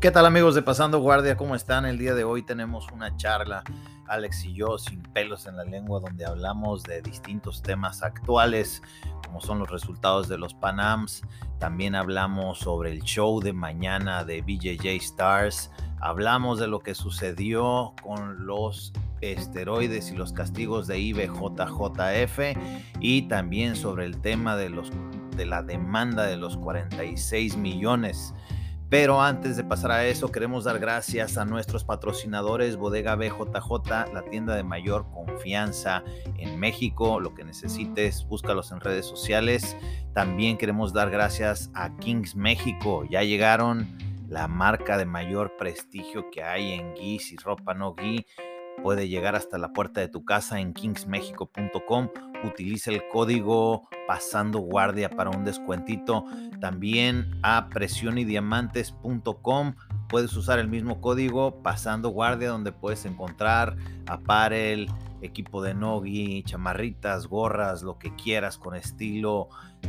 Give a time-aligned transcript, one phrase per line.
[0.00, 1.36] ¿Qué tal amigos de Pasando Guardia?
[1.36, 1.84] ¿Cómo están?
[1.84, 3.62] El día de hoy tenemos una charla,
[4.06, 8.80] Alex y yo, sin pelos en la lengua, donde hablamos de distintos temas actuales,
[9.26, 11.20] como son los resultados de los Panams.
[11.58, 15.70] También hablamos sobre el show de mañana de BJJ Stars.
[16.00, 22.38] Hablamos de lo que sucedió con los esteroides y los castigos de IBJJF
[23.00, 24.90] y también sobre el tema de, los,
[25.36, 28.32] de la demanda de los 46 millones
[28.90, 34.24] pero antes de pasar a eso, queremos dar gracias a nuestros patrocinadores Bodega BJJ, la
[34.28, 36.02] tienda de mayor confianza
[36.36, 37.20] en México.
[37.20, 39.76] Lo que necesites, búscalos en redes sociales.
[40.12, 43.04] También queremos dar gracias a Kings México.
[43.08, 43.96] Ya llegaron
[44.28, 48.26] la marca de mayor prestigio que hay en guis y ropa no gui
[48.82, 52.08] puede llegar hasta la puerta de tu casa en kingsmexico.com.
[52.44, 56.24] Utiliza el código pasando guardia para un descuentito.
[56.60, 59.74] También a presionydiamantes.com
[60.08, 63.76] puedes usar el mismo código pasando guardia donde puedes encontrar
[64.08, 64.90] apparel,
[65.22, 69.48] equipo de nogi, chamarritas, gorras, lo que quieras con estilo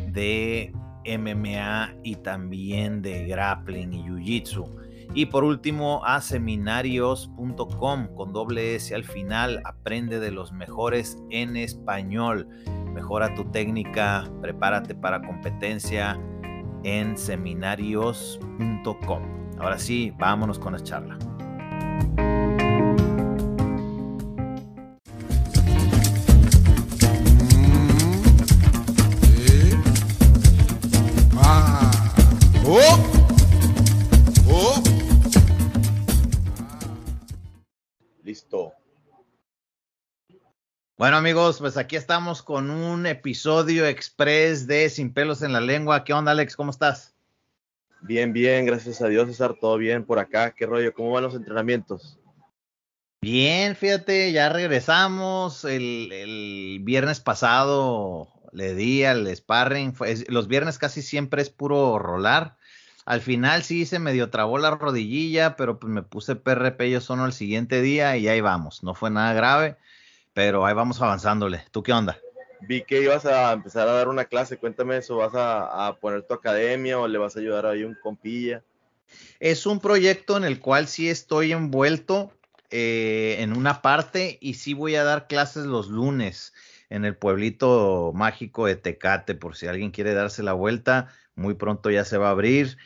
[0.10, 0.72] de
[1.04, 4.70] MMA y también de grappling y jiu-jitsu.
[5.16, 9.64] Y por último, a seminarios.com con doble S al final.
[9.66, 12.48] Aprende de los mejores en español.
[12.94, 16.20] Mejora tu técnica, prepárate para competencia
[16.84, 19.22] en seminarios.com.
[19.60, 21.18] Ahora sí, vámonos con la charla.
[41.02, 46.04] Bueno amigos, pues aquí estamos con un episodio express de Sin pelos en la lengua.
[46.04, 46.56] ¿Qué onda Alex?
[46.56, 47.16] ¿Cómo estás?
[48.02, 50.52] Bien, bien, gracias a Dios César, todo bien por acá.
[50.52, 50.94] ¿Qué rollo?
[50.94, 52.20] ¿Cómo van los entrenamientos?
[53.20, 55.66] Bien, fíjate, ya regresamos.
[55.66, 59.96] El, viernes pasado le di al sparring.
[60.28, 62.58] los viernes casi siempre es puro rolar.
[63.06, 67.26] Al final sí se medio trabó la rodillilla, pero pues me puse PRP yo solo
[67.26, 68.84] el siguiente día y ahí vamos.
[68.84, 69.78] No fue nada grave
[70.34, 71.64] pero ahí vamos avanzándole.
[71.72, 72.18] ¿Tú qué onda?
[72.62, 76.34] Vi que ibas a empezar a dar una clase, cuéntame eso, ¿vas a, poner tu
[76.34, 78.64] academia o le vas a ayudar ahí un compilla?
[79.40, 82.32] Es un proyecto en el cual sí estoy envuelto
[82.70, 86.54] eh, en una parte y sí voy a dar clases los lunes
[86.90, 91.90] en el pueblito mágico de Tecate, por si alguien quiere darse la vuelta, muy pronto
[91.90, 92.78] ya se va a abrir.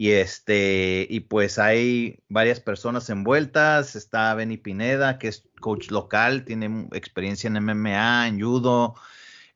[0.00, 3.96] Y este, y pues hay varias personas envueltas.
[3.96, 8.94] Está Benny Pineda, que es coach local, tiene experiencia en MMA, en judo,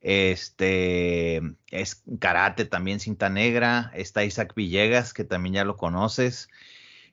[0.02, 1.40] este,
[1.70, 3.90] es karate también, cinta negra.
[3.94, 6.50] Está Isaac Villegas, que también ya lo conoces.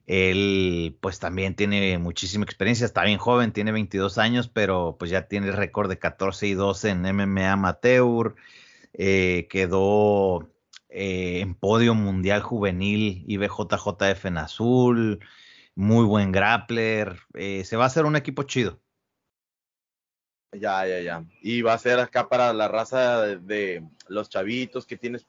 [0.07, 5.29] Él, pues también tiene muchísima experiencia, está bien joven, tiene 22 años, pero pues ya
[5.29, 8.35] tiene el récord de 14 y 12 en MMA amateur.
[8.93, 10.51] Eh, quedó
[10.91, 15.19] eh, en podio mundial juvenil IBJJF en azul,
[15.73, 18.77] muy buen grappler, eh, se va a hacer un equipo chido.
[20.51, 21.23] Ya, ya, ya.
[21.41, 25.25] Y va a ser acá para la raza de, los chavitos que tienes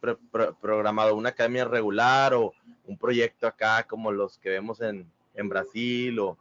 [0.60, 2.52] programado una academia regular o
[2.86, 5.08] un proyecto acá como los que vemos en,
[5.48, 6.38] Brasil o...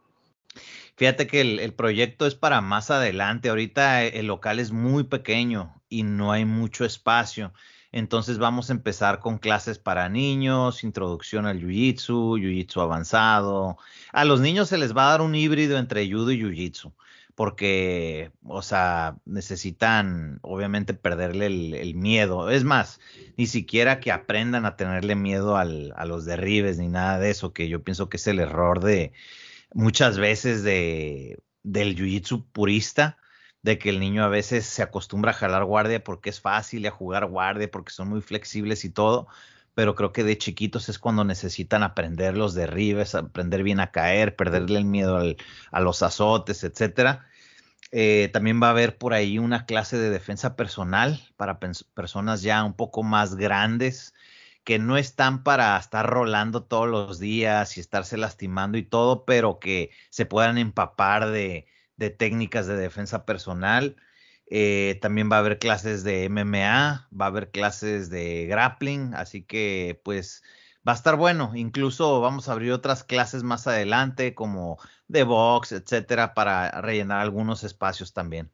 [0.96, 3.48] Fíjate que el, el, proyecto es para más adelante.
[3.48, 7.52] Ahorita el local es muy pequeño y no hay mucho espacio.
[7.92, 13.76] Entonces vamos a empezar con clases para niños, introducción al Jiu-Jitsu, Jiu-Jitsu avanzado.
[14.12, 16.94] A los niños se les va a dar un híbrido entre Judo y Jiu-Jitsu,
[17.34, 22.48] porque, o sea, necesitan obviamente perderle el, miedo.
[22.48, 22.98] Es más,
[23.36, 27.68] ni siquiera que aprendan a tenerle miedo a los derribes ni nada de eso, que
[27.68, 29.12] yo pienso que es el error de
[29.74, 33.18] muchas veces de, del Jiu-Jitsu purista
[33.62, 36.90] de que el niño a veces se acostumbra a jalar guardia porque es fácil, a
[36.90, 39.28] jugar guardia porque son muy flexibles y todo,
[39.74, 44.36] pero creo que de chiquitos es cuando necesitan aprender los derribes, aprender bien a caer,
[44.36, 45.18] perderle el miedo
[45.70, 47.26] a los azotes, etcétera.
[47.92, 52.64] Eh, también va a haber por ahí una clase de defensa personal para personas ya
[52.64, 54.14] un poco más grandes
[54.64, 59.58] que no están para estar rolando todos los días y estarse lastimando y todo, pero
[59.58, 61.66] que se puedan empapar de,
[62.02, 63.96] de técnicas de defensa personal.
[64.46, 69.44] Eh, también va a haber clases de MMA, va a haber clases de grappling, así
[69.44, 70.42] que pues
[70.86, 71.52] va a estar bueno.
[71.54, 77.62] Incluso vamos a abrir otras clases más adelante, como de box, etcétera, para rellenar algunos
[77.62, 78.50] espacios también.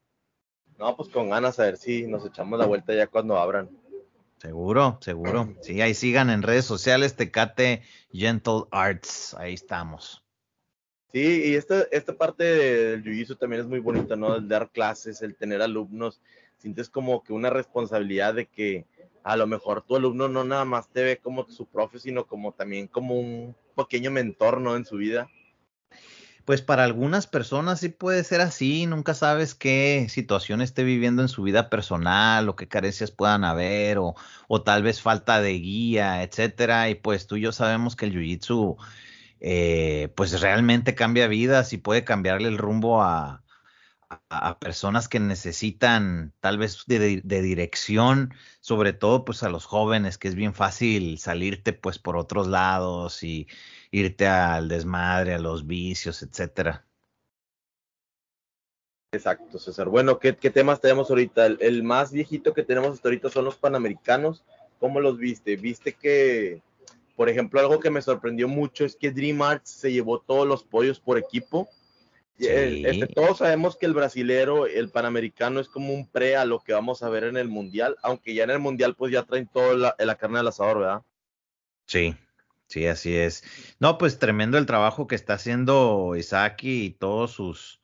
[0.79, 3.71] No, pues con ganas a ver si nos echamos la vuelta ya cuando abran.
[4.37, 5.55] Seguro, seguro.
[5.63, 10.23] Sí, ahí sigan en redes sociales, Tecate Gentle Arts, ahí estamos.
[11.13, 14.37] Sí, y esta, esta parte del jiu también es muy bonita, ¿no?
[14.37, 16.21] El dar clases, el tener alumnos,
[16.59, 18.85] sientes como que una responsabilidad de que
[19.23, 22.53] a lo mejor tu alumno no nada más te ve como su profe, sino como
[22.53, 24.77] también como un pequeño mentor, ¿no?
[24.77, 25.29] En su vida.
[26.45, 31.29] Pues para algunas personas sí puede ser así, nunca sabes qué situación esté viviendo en
[31.29, 34.15] su vida personal o qué carencias puedan haber o,
[34.47, 36.89] o tal vez falta de guía, etcétera.
[36.89, 38.79] Y pues tú y yo sabemos que el jiu-jitsu
[39.41, 43.43] eh, pues realmente cambia vidas y puede cambiarle el rumbo a,
[44.31, 50.29] a, personas que necesitan tal vez de, dirección, sobre todo pues a los jóvenes, que
[50.29, 53.47] es bien fácil salirte pues por otros lados y
[53.91, 56.87] irte al desmadre, a los vicios, etcétera.
[59.13, 59.89] Exacto, César.
[59.89, 61.47] Bueno, ¿qué, temas tenemos ahorita?
[61.47, 64.45] El, más viejito que tenemos hasta ahorita son los panamericanos.
[64.79, 65.57] ¿Cómo los viste?
[65.57, 66.63] ¿Viste que,
[67.19, 70.63] por ejemplo, algo que me sorprendió mucho es que Dream Arts se llevó todos los
[70.63, 71.69] pollos por equipo?
[72.39, 76.75] Este, todos sabemos que el brasilero, el panamericano es como un pre a lo que
[76.75, 79.75] vamos a ver en el mundial, aunque ya en el mundial pues ya traen toda
[79.75, 81.03] la, la carne del asador, ¿verdad?
[81.87, 82.15] Sí,
[82.69, 83.43] sí, así es.
[83.81, 87.78] No, pues tremendo el trabajo que está haciendo Isaki y todos sus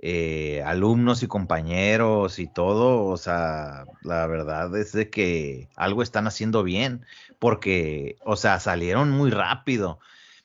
[0.00, 3.06] eh, alumnos y compañeros y todo.
[3.06, 7.04] O sea, la verdad es de que algo están haciendo bien,
[7.38, 10.00] porque, o sea, salieron muy rápido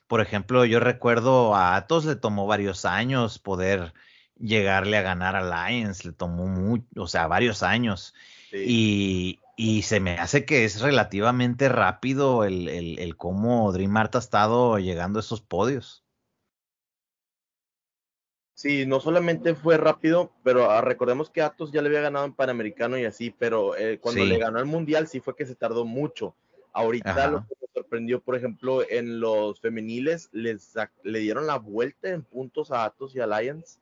[0.06, 3.92] por ejemplo, yo recuerdo a Atos le tomó varios años poder
[4.38, 8.14] llegarle a ganar a Lions, le tomó mucho, o sea, varios años.
[8.52, 14.14] Y, y, se me hace que es relativamente rápido el, el, el cómo Dream Art
[14.14, 16.04] ha estado llegando a esos podios.
[18.66, 22.32] Sí, no solamente fue rápido, pero ah, recordemos que Atos ya le había ganado en
[22.32, 25.84] Panamericano y así, pero eh, cuando le ganó el Mundial sí fue que se tardó
[25.84, 26.34] mucho.
[26.72, 30.74] Ahorita lo que me sorprendió, por ejemplo, en los femeniles, les
[31.04, 33.78] le dieron la vuelta en puntos a Atos y Alliance.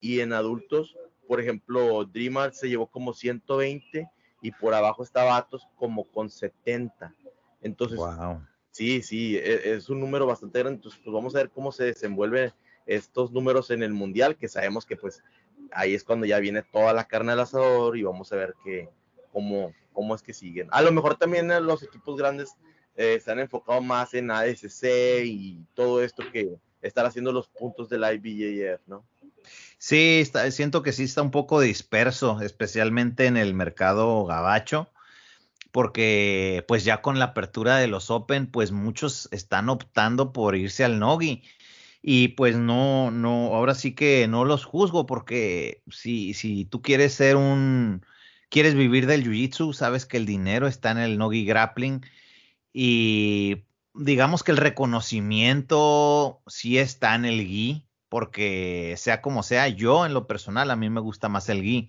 [0.00, 0.96] Y en adultos,
[1.28, 4.10] por ejemplo, Dreamer se llevó como 120
[4.42, 7.14] y por abajo estaba Atos como con 70.
[7.62, 8.00] Entonces,
[8.72, 10.78] sí, sí, es, es, un número bastante grande.
[10.78, 12.52] Entonces, pues vamos a ver cómo se desenvuelven
[12.86, 15.22] estos números en el mundial, que sabemos que pues
[15.72, 18.88] ahí es cuando ya viene toda la carne al asador y vamos a ver que,
[19.32, 20.68] cómo, cómo es que siguen.
[20.70, 22.56] A lo mejor también los equipos grandes
[22.96, 24.84] eh, están enfocados más en ASC
[25.24, 29.04] y todo esto que están haciendo los puntos del IBJF, ¿no?
[29.78, 34.88] Sí, está, siento que sí está un poco disperso, especialmente en el mercado gabacho,
[35.72, 40.84] porque pues ya con la apertura de los Open, pues muchos están optando por irse
[40.84, 41.42] al Nogi.
[42.06, 47.14] Y pues no, no, ahora sí que no los juzgo, porque si, si tú quieres
[47.14, 48.04] ser un,
[48.50, 52.04] quieres vivir del jiu-jitsu, sabes que el dinero está en el nogi grappling
[52.74, 53.64] y
[53.94, 60.12] digamos que el reconocimiento sí está en el gi, porque sea como sea, yo en
[60.12, 61.88] lo personal a mí me gusta más el gi.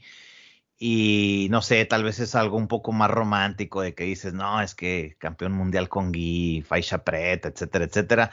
[0.77, 4.61] Y no sé, tal vez es algo un poco más romántico de que dices, no,
[4.61, 8.31] es que campeón mundial con gi, Faisha Pret, etcétera, etcétera.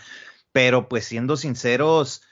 [0.52, 2.22] Pero pues siendo sinceros,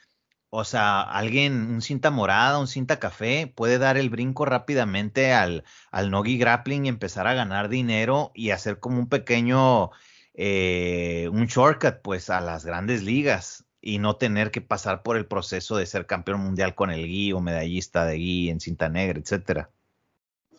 [0.50, 5.64] o sea, alguien, un cinta morada, un cinta café, puede dar el brinco rápidamente al,
[5.90, 9.90] al Nogi Grappling y empezar a ganar dinero y hacer como un pequeño,
[10.34, 15.26] eh, un shortcut, pues, a las grandes ligas y no tener que pasar por el
[15.26, 19.20] proceso de ser campeón mundial con el gui o medallista de gui en cinta negra,
[19.20, 19.70] etcétera.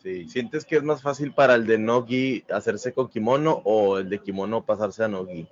[0.02, 4.08] Sí, ¿sientes que es más fácil para el de Nogi hacerse con kimono o el
[4.08, 5.46] de kimono pasarse a Nogi?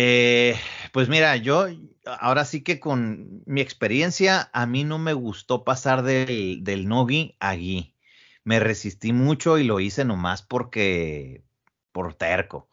[0.00, 0.54] Eh,
[0.92, 1.66] pues mira, yo
[2.04, 7.34] ahora sí que con mi experiencia, a mí no me gustó pasar del, del Nogi
[7.40, 7.96] a Gui.
[8.44, 11.42] Me resistí mucho y lo hice nomás porque,
[11.90, 12.68] por terco.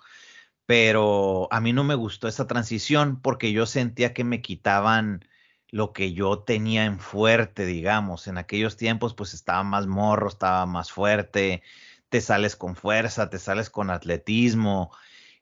[0.67, 5.27] Pero a mí no me gustó esa transición porque yo sentía que me quitaban
[5.69, 8.27] lo que yo tenía en fuerte, digamos.
[8.27, 11.63] En aquellos tiempos, pues estaba más morro, estaba más fuerte,
[12.09, 14.91] te sales con fuerza, te sales con atletismo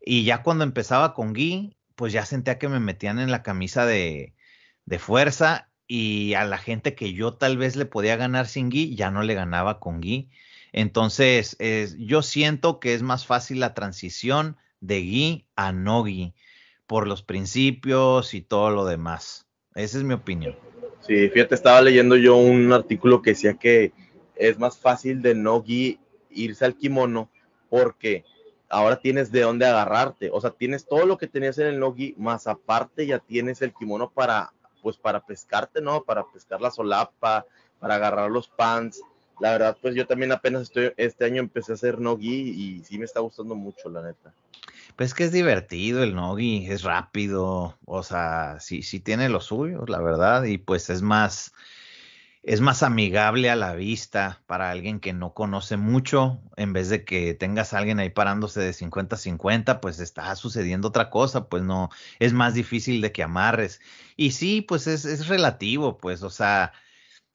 [0.05, 3.86] y ya cuando empezaba con Gui, pues ya sentía que me metían en la camisa
[3.86, 4.33] de,
[4.86, 8.95] de fuerza y a la gente que yo tal vez le podía ganar sin Gui,
[8.95, 10.29] ya no le ganaba con Gui.
[10.72, 11.55] Entonces,
[11.98, 16.33] yo siento que es más fácil la transición de Gui a no Gui
[16.88, 19.45] por los principios y todo lo demás.
[19.75, 20.55] Esa es mi opinión.
[21.01, 23.91] Sí, fíjate, estaba leyendo yo un artículo que decía que
[24.36, 27.29] es más fácil de no Gui irse al kimono
[27.69, 28.25] porque
[28.73, 32.15] ahora tienes de dónde agarrarte, o sea, tienes todo lo que tenías en el nogi,
[32.17, 34.51] más aparte ya tienes el kimono para,
[34.81, 36.03] pues para pescarte, ¿no?
[36.03, 37.45] Para pescar la solapa,
[37.79, 39.01] para agarrar los pants,
[39.39, 42.97] la verdad, pues yo también apenas estoy, este año empecé a hacer Nogi y sí
[42.97, 44.33] me está gustando mucho, la neta.
[44.95, 49.85] Pues que es divertido el Nogi, es rápido, o sea, sí, sí tiene lo suyo,
[49.87, 51.53] la verdad, y pues es más,
[52.43, 57.05] es más amigable a la vista para alguien que no conoce mucho, en vez de
[57.05, 61.47] que tengas a alguien ahí parándose de 50 a 50, pues está sucediendo otra cosa,
[61.47, 63.81] pues no, es más difícil de que amarres.
[64.17, 66.73] Y sí, pues es, es relativo, pues, o sea,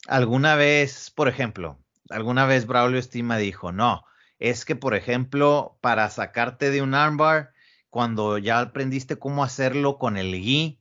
[0.09, 1.79] alguna vez, por ejemplo,
[2.11, 4.05] alguna vez Braulio Estima dijo, no,
[4.39, 7.53] es que, por ejemplo, para sacarte de un armbar,
[7.91, 10.81] cuando ya aprendiste cómo hacerlo con el gui,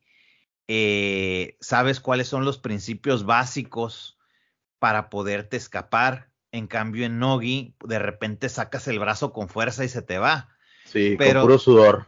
[0.68, 4.17] eh, sabes cuáles son los principios básicos
[4.80, 6.30] para poderte escapar.
[6.52, 10.50] En cambio, en Nogi, de repente sacas el brazo con fuerza y se te va.
[10.86, 12.06] Sí, pero, con puro sudor.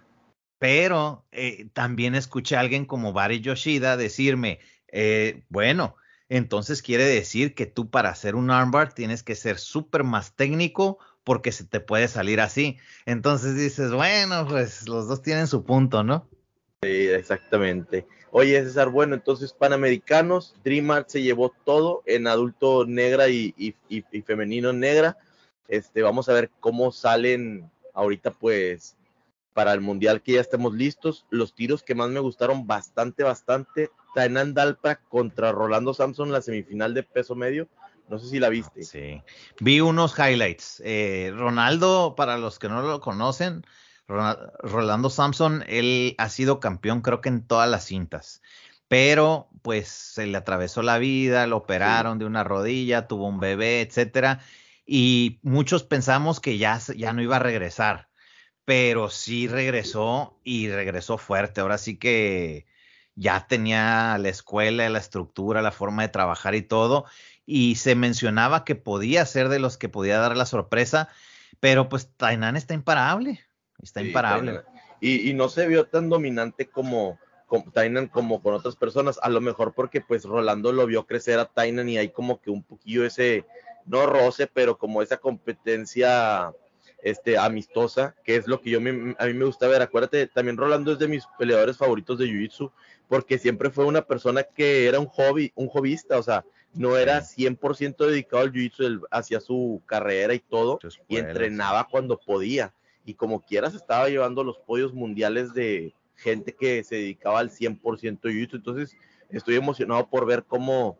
[0.57, 5.95] Pero eh, también escuché a alguien como Bari Yoshida decirme, eh, bueno,
[6.29, 10.99] entonces quiere decir que tú para hacer un armbar tienes que ser súper más técnico
[11.23, 12.77] porque se te puede salir así.
[13.05, 16.27] Entonces dices, bueno, pues los dos tienen su punto, ¿no?
[16.81, 18.07] Exactamente.
[18.31, 23.75] Oye, César, bueno, entonces Panamericanos, DreamHeart se llevó todo en adulto negra y,
[24.25, 25.17] femenino negra.
[25.67, 28.95] Este, vamos a ver cómo salen ahorita, pues,
[29.53, 31.25] para el mundial que ya estemos listos.
[31.29, 33.91] Los tiros que más me gustaron bastante, bastante.
[34.15, 37.67] Tainan Dalpa contra Rolando Samson, la semifinal de peso medio.
[38.07, 38.83] No sé si la viste.
[38.83, 39.21] Sí,
[39.59, 40.81] vi unos highlights.
[40.85, 43.63] Eh, Ronaldo, para los que no lo conocen,
[44.09, 48.41] Rolando Samson, él ha sido campeón creo que en todas las cintas,
[48.87, 53.81] pero pues se le atravesó la vida, lo operaron de una rodilla, tuvo un bebé,
[53.81, 54.39] etcétera,
[54.83, 58.09] y muchos pensamos que ya, ya no iba a regresar,
[58.65, 61.61] pero sí regresó y regresó fuerte.
[61.61, 62.65] Ahora sí que
[63.13, 67.05] ya tenía la escuela, la estructura, la forma de trabajar y todo,
[67.45, 71.09] y se mencionaba que podía ser de los que podía dar la sorpresa,
[71.59, 73.45] pero pues Tainan está imparable.
[73.81, 74.61] Está imparable.
[75.01, 77.17] Y, no se vio tan dominante como,
[77.47, 79.19] como Tainan como con otras personas.
[79.21, 82.49] A lo mejor porque pues Rolando lo vio crecer a Tainan y hay como que
[82.51, 83.45] un poquillo ese,
[83.85, 86.53] no roce, pero como esa competencia
[87.01, 89.81] este, amistosa, que es lo que yo a mí me gusta ver.
[89.81, 92.71] Acuérdate, también Rolando es de mis peleadores favoritos de Jiu-Jitsu,
[93.07, 96.43] porque siempre fue una persona que era un hobby, un hobbyista, o sea,
[96.73, 102.73] no era 100% dedicado al Jiu-Jitsu hacia su carrera y todo, y entrenaba cuando podía
[103.05, 108.31] y como quieras estaba llevando los podios mundiales de gente que se dedicaba al 100%
[108.31, 108.95] jiu Entonces,
[109.29, 110.97] estoy emocionado por ver cómo,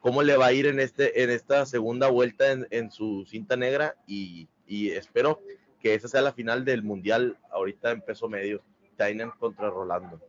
[0.00, 3.96] cómo le va a ir en, este, en esta segunda vuelta en, su cinta negra
[4.06, 5.40] y, espero
[5.80, 8.62] que esa sea la final del mundial ahorita en peso medio,
[8.96, 10.20] Tainan contra Rolando.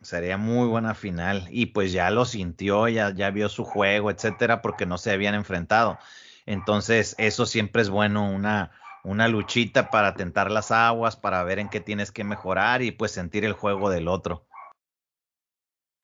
[0.00, 4.62] Sería muy buena final y pues ya lo sintió, ya, ya vio su juego, etcétera,
[4.62, 5.98] porque no se habían enfrentado.
[6.46, 8.70] Entonces, eso siempre es bueno, una,
[9.06, 13.12] una luchita para tentar las aguas, para ver en qué tienes que mejorar y pues
[13.12, 14.44] sentir el juego del otro.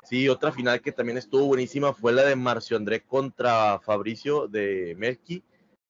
[0.04, 4.94] Sí, otra final que también estuvo buenísima fue la de Marcio André contra Fabricio de
[4.97, 5.42] Melqui.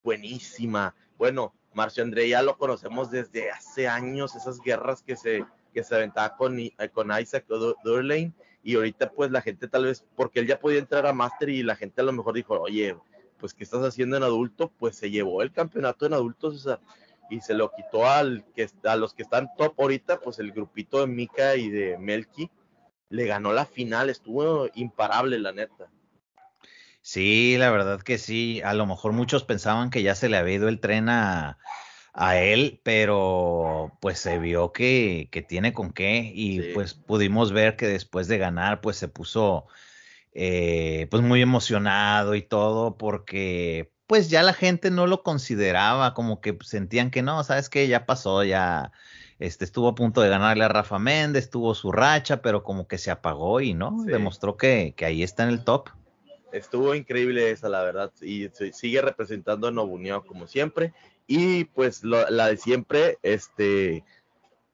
[0.03, 0.95] Buenísima.
[1.19, 5.95] Bueno, Marcio André ya lo conocemos desde hace años, esas guerras que se, que se
[5.95, 7.45] aventaba con, eh, con Isaac
[7.85, 8.33] Durlane.
[8.63, 11.63] Y ahorita, pues la gente tal vez, porque él ya podía entrar a Master y
[11.63, 12.97] la gente a lo mejor dijo, oye,
[13.43, 14.71] pues, ¿qué estás haciendo en adulto?
[14.79, 16.79] Pues se llevó el campeonato en adultos, o sea,
[17.29, 21.01] y se lo quitó al que, a los que están top ahorita, pues el grupito
[21.01, 22.49] de Mika y de Melky
[23.09, 25.91] le ganó la final, estuvo imparable la neta.
[27.01, 30.55] Sí, la verdad que sí, a lo mejor muchos pensaban que ya se le había
[30.55, 31.59] ido el tren a,
[32.15, 37.89] él, pero pues se vio que, que tiene con qué y pues pudimos ver que
[37.89, 39.67] después de ganar pues se puso
[40.35, 46.41] eh, pues muy emocionado y todo porque pues ya la gente no lo consideraba, como
[46.41, 48.93] que sentían que no, sabes que ya pasó, ya
[49.39, 52.99] este, estuvo a punto de ganarle a Rafa Méndez, tuvo su racha, pero como que
[52.99, 55.89] se apagó y no, demostró que, ahí está en el top.
[56.53, 60.93] Estuvo increíble esa, la verdad, y sigue representando a Nobunio como siempre.
[61.27, 64.05] Y pues la de siempre, este,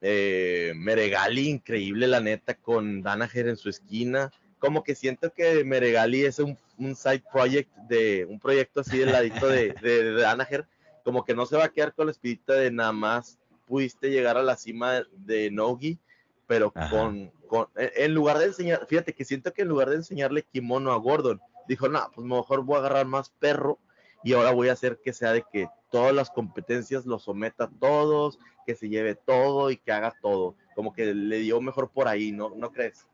[0.00, 6.24] eh, Meregali, increíble la neta, con Danaher en su esquina como que siento que Meregali
[6.24, 6.56] es un,
[6.94, 10.66] side project de un proyecto así del ladito de, de, Anaher,
[11.04, 14.36] como que no se va a quedar con la espirita de nada más pudiste llegar
[14.36, 15.98] a la cima de Nogi,
[16.46, 17.30] pero con,
[17.76, 21.40] en lugar de enseñar, fíjate que siento que en lugar de enseñarle kimono a Gordon,
[21.68, 23.78] dijo, no, pues mejor voy a agarrar más perro
[24.24, 27.70] y ahora voy a hacer que sea de que todas las competencias lo someta a
[27.70, 30.56] todos, que se lleve todo y que haga todo.
[30.74, 32.50] Como que le dio mejor por ahí, ¿no?
[32.56, 33.06] ¿No crees?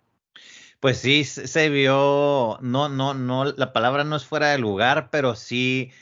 [0.84, 5.34] Pues sí, se vio, no, no, no, la palabra no es fuera de lugar, pero
[5.34, 5.92] sí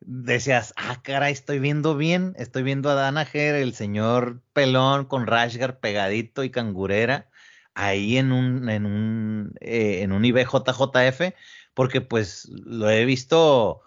[0.00, 5.78] decías, ah, caray, estoy viendo bien, estoy viendo a Danaher, el señor pelón con Rashgar
[5.78, 7.28] pegadito y cangurera,
[7.74, 11.34] ahí en un, en un, eh, en un IBJJF,
[11.74, 13.82] porque pues lo he visto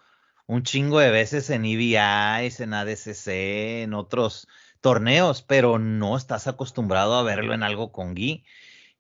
[0.45, 4.47] un chingo de veces en EBIs, en ADCC, en otros
[4.81, 8.45] torneos, pero no estás acostumbrado a verlo en algo con Gui.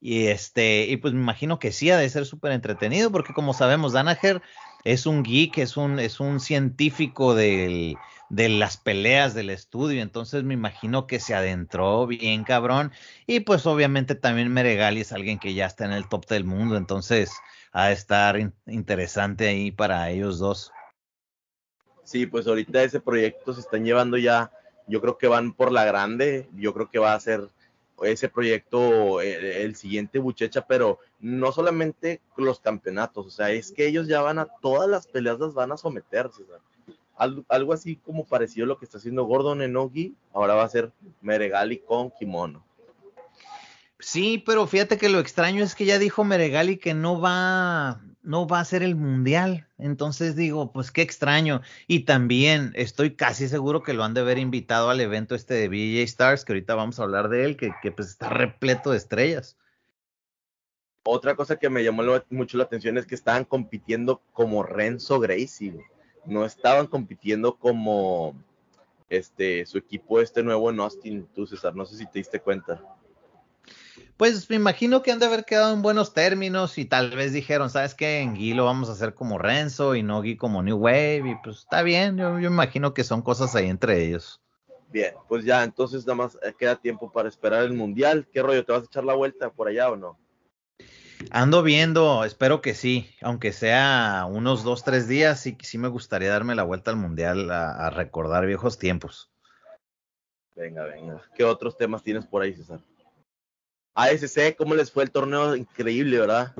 [0.05, 3.53] Y este, y pues me imagino que sí ha de ser súper entretenido, porque como
[3.53, 4.41] sabemos, Danaher
[4.83, 7.95] es un geek, es un, es un científico de
[8.29, 12.91] las peleas del estudio, entonces me imagino que se adentró bien cabrón.
[13.27, 16.75] Y pues obviamente también Meregali es alguien que ya está en el top del mundo,
[16.75, 17.31] entonces
[17.71, 20.73] ha de estar interesante ahí para ellos dos.
[22.03, 24.51] Sí, pues ahorita ese proyecto se están llevando ya,
[24.85, 27.47] yo creo que van por la grande, yo creo que va a ser
[28.05, 33.87] ese proyecto eh, el, siguiente Buchecha, pero no solamente los campeonatos, o sea, es que
[33.87, 36.43] ellos ya van a todas las peleas las van a someterse,
[37.15, 40.69] algo, así como parecido a lo que está haciendo Gordon en Ogi, ahora va a
[40.69, 40.91] ser
[41.21, 42.65] Meregali con Kimono.
[43.99, 48.47] Sí, pero fíjate que lo extraño es que ya dijo Meregali que no va, no
[48.47, 49.67] va a ser el mundial.
[49.77, 51.61] Entonces digo, pues qué extraño.
[51.87, 55.67] Y también estoy casi seguro que lo han de haber invitado al evento este de
[55.67, 58.97] BJ Stars, que ahorita vamos a hablar de él, que, que pues está repleto de
[58.97, 59.57] estrellas.
[61.05, 65.85] Otra cosa que me llamó mucho la atención es que estaban compitiendo como Renzo Gracie.
[66.25, 68.35] No estaban compitiendo como
[69.09, 72.81] este su equipo este nuevo en Austin, tú César, no sé si te diste cuenta.
[74.17, 77.69] Pues me imagino que han de haber quedado en buenos términos y tal vez dijeron,
[77.69, 78.19] ¿sabes qué?
[78.19, 81.35] En Gui lo vamos a hacer como Renzo y no Gui como New Wave y
[81.43, 84.39] pues está bien, yo, yo imagino que son cosas ahí entre ellos.
[84.89, 88.27] Bien, pues ya, entonces nada más eh, queda tiempo para esperar el Mundial.
[88.31, 88.63] ¿Qué rollo?
[88.63, 90.19] ¿Te vas a echar la vuelta por allá o no?
[91.31, 96.29] Ando viendo, espero que sí, aunque sea unos dos, tres días, sí, sí me gustaría
[96.29, 99.31] darme la vuelta al Mundial a recordar viejos tiempos.
[100.55, 101.21] Venga, venga.
[101.35, 102.79] ¿Qué otros temas tienes por ahí, César?
[103.95, 105.55] ASC, ¿cómo les fue el torneo?
[105.55, 106.53] Increíble, ¿verdad?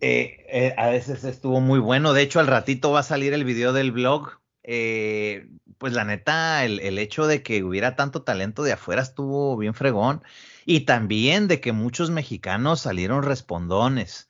[0.00, 2.12] Eh, eh, estuvo muy bueno.
[2.12, 4.40] De hecho, al ratito va a salir el video del blog.
[4.62, 5.48] Eh,
[5.78, 9.74] pues la neta, el, el, hecho de que hubiera tanto talento de afuera estuvo bien
[9.74, 10.22] fregón.
[10.64, 14.28] Y también de que muchos mexicanos salieron respondones.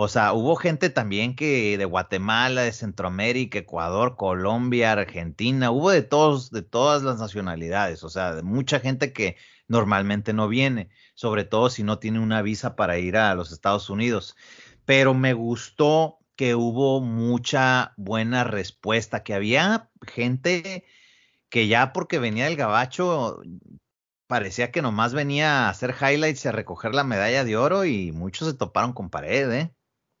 [0.00, 6.02] O sea, hubo gente también que de Guatemala, de Centroamérica, Ecuador, Colombia, Argentina, hubo de
[6.02, 9.36] todos, de todas las nacionalidades, o sea, de mucha gente que
[9.68, 13.90] normalmente no viene, sobre todo si no tiene una visa para ir a los Estados
[13.90, 14.36] Unidos.
[14.84, 20.84] Pero me gustó que hubo mucha buena respuesta, que había gente
[21.48, 23.42] que ya porque venía del gabacho
[24.28, 28.12] parecía que nomás venía a hacer highlights y a recoger la medalla de oro y
[28.12, 29.72] muchos se toparon con pared, ¿eh?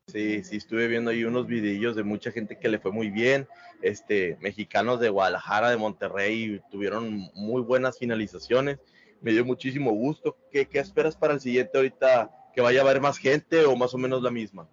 [0.08, 3.46] Sí, sí, estuve viendo ahí unos videillos de mucha gente que le fue muy bien,
[3.82, 8.78] este, mexicanos de Guadalajara, de Monterrey, tuvieron muy buenas finalizaciones
[9.20, 10.36] me dio muchísimo gusto.
[10.50, 12.30] ¿Qué, esperas para el siguiente ahorita?
[12.54, 14.68] ¿Que vaya a haber más gente o más o menos la misma?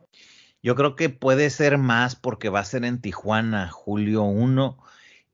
[0.62, 4.78] Yo creo que puede ser más porque va a ser en Tijuana, julio 1,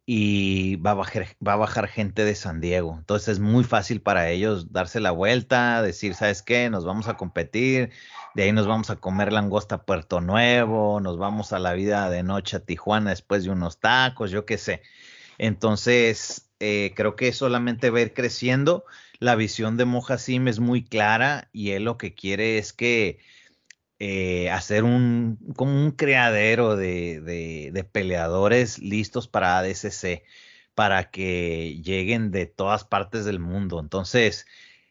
[0.05, 2.95] y va a, bajar, va a bajar gente de San Diego.
[2.97, 6.69] Entonces es muy fácil para ellos darse la vuelta, decir, ¿sabes qué?
[6.69, 7.91] Nos vamos a competir,
[8.35, 12.09] de ahí nos vamos a comer langosta a Puerto Nuevo, nos vamos a la vida
[12.09, 14.81] de noche a Tijuana después de unos tacos, yo qué sé.
[15.37, 18.85] Entonces, eh, creo que solamente ver creciendo.
[19.19, 23.19] La visión de Mojasim es muy clara y él lo que quiere es que
[23.99, 30.23] eh, hacer un como un creadero de, peleadores listos para ADCC
[30.75, 33.79] para que lleguen de todas partes del mundo.
[33.79, 34.45] Entonces,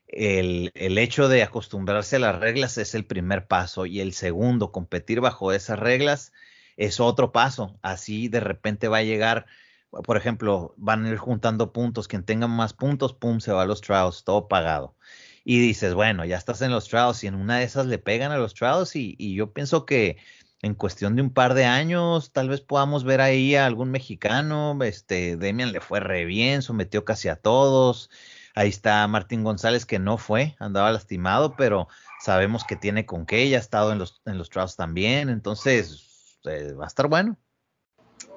[0.09, 4.73] el, el, hecho de acostumbrarse a las reglas es el primer paso y el segundo,
[4.73, 6.33] competir bajo esas reglas,
[6.77, 7.79] es otro paso.
[7.83, 9.47] Así de repente va a llegar
[9.91, 13.67] por ejemplo, van a ir juntando puntos, quien tenga más puntos, pum, se va a
[13.67, 14.97] los trials, todo pagado.
[15.45, 18.31] Y dices, bueno, ya estás en los trials y en una de esas le pegan
[18.33, 20.19] a los trials y, yo pienso que
[20.63, 24.79] en cuestión de un par de años tal vez podamos ver ahí a algún mexicano,
[24.83, 28.11] este, Demian le fue re bien, sometió casi a todos.
[28.55, 31.89] Ahí está Martín González que no fue, andaba lastimado, pero
[32.21, 36.39] sabemos que tiene con qué, ya ha estado en los, en los trials también, entonces
[36.45, 37.39] eh, va a estar bueno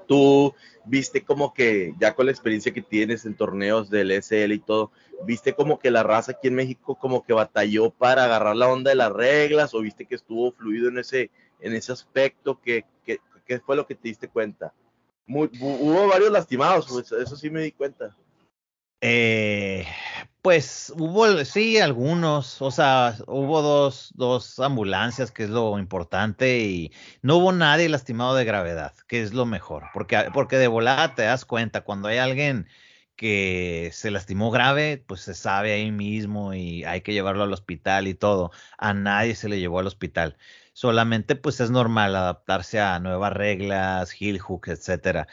[0.06, 0.54] tú
[0.86, 4.92] viste como que ya con la experiencia que tienes en torneos del SL y todo,
[5.26, 8.90] viste como que la raza aquí en México como que batalló para agarrar la onda
[8.90, 12.86] de las reglas o viste que estuvo fluido en ese, en ese aspecto, ¿qué,
[13.66, 14.74] fue lo que te diste cuenta?
[15.28, 18.16] hubo varios lastimados, pues, eso sí me di cuenta.
[19.00, 19.86] Eh,
[20.44, 26.92] Pues hubo, sí, algunos, o sea, hubo dos, dos ambulancias, que es lo importante, y
[27.22, 31.22] no hubo nadie lastimado de gravedad, que es lo mejor, porque, porque de volada te
[31.22, 32.68] das cuenta, cuando hay alguien
[33.16, 38.08] que se lastimó grave, pues se sabe ahí mismo y hay que llevarlo al hospital
[38.10, 38.52] y todo.
[38.78, 40.36] A nadie se le llevó al hospital.
[40.74, 45.28] Solamente pues es normal adaptarse a nuevas reglas, heel hook, etcétera.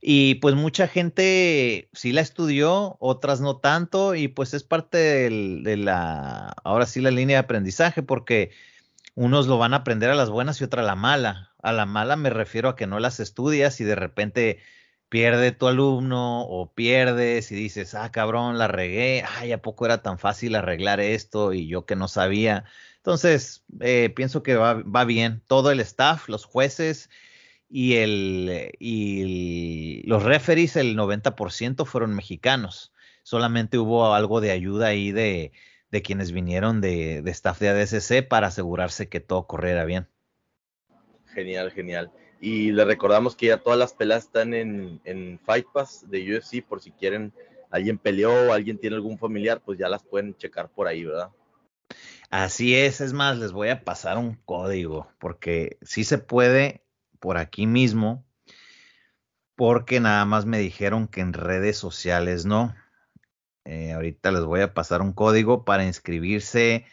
[0.00, 5.76] Y pues mucha gente sí la estudió, otras no tanto, y pues es parte de
[5.76, 8.52] la, ahora sí la línea de aprendizaje, porque
[9.14, 11.52] unos lo van a aprender a las buenas y otra a la mala.
[11.62, 14.60] A la mala me refiero a que no las estudias y de repente
[15.08, 20.02] pierde tu alumno o pierdes y dices, ah, cabrón, la regué, ay, ¿a poco era
[20.02, 22.64] tan fácil arreglar esto y yo que no sabía?
[22.98, 25.42] Entonces, eh, pienso que va, va bien.
[25.46, 27.10] Todo el staff, los jueces,
[27.68, 32.92] y, el, y los referees, el 90% fueron mexicanos.
[33.22, 35.52] Solamente hubo algo de ayuda ahí de,
[35.90, 40.08] de quienes vinieron de, de, staff de ADSC para asegurarse que todo corriera bien.
[41.34, 42.10] Genial, genial.
[42.40, 46.64] Y le recordamos que ya todas las peleas están en, en Fight Pass de UFC
[46.64, 47.32] por si quieren,
[47.70, 51.30] alguien peleó o alguien tiene algún familiar, pues ya las pueden checar por ahí, ¿verdad?
[52.30, 56.82] Así es, es más, les voy a pasar un código, porque sí se puede
[57.20, 58.24] por aquí mismo,
[59.56, 62.74] porque nada más me dijeron que en redes sociales no.
[63.64, 66.86] Eh, ahorita les voy a pasar un código para inscribirse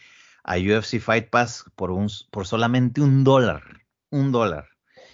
[0.43, 3.85] a UFC Fight Pass por, un, por solamente un dólar.
[4.09, 4.67] Un dólar.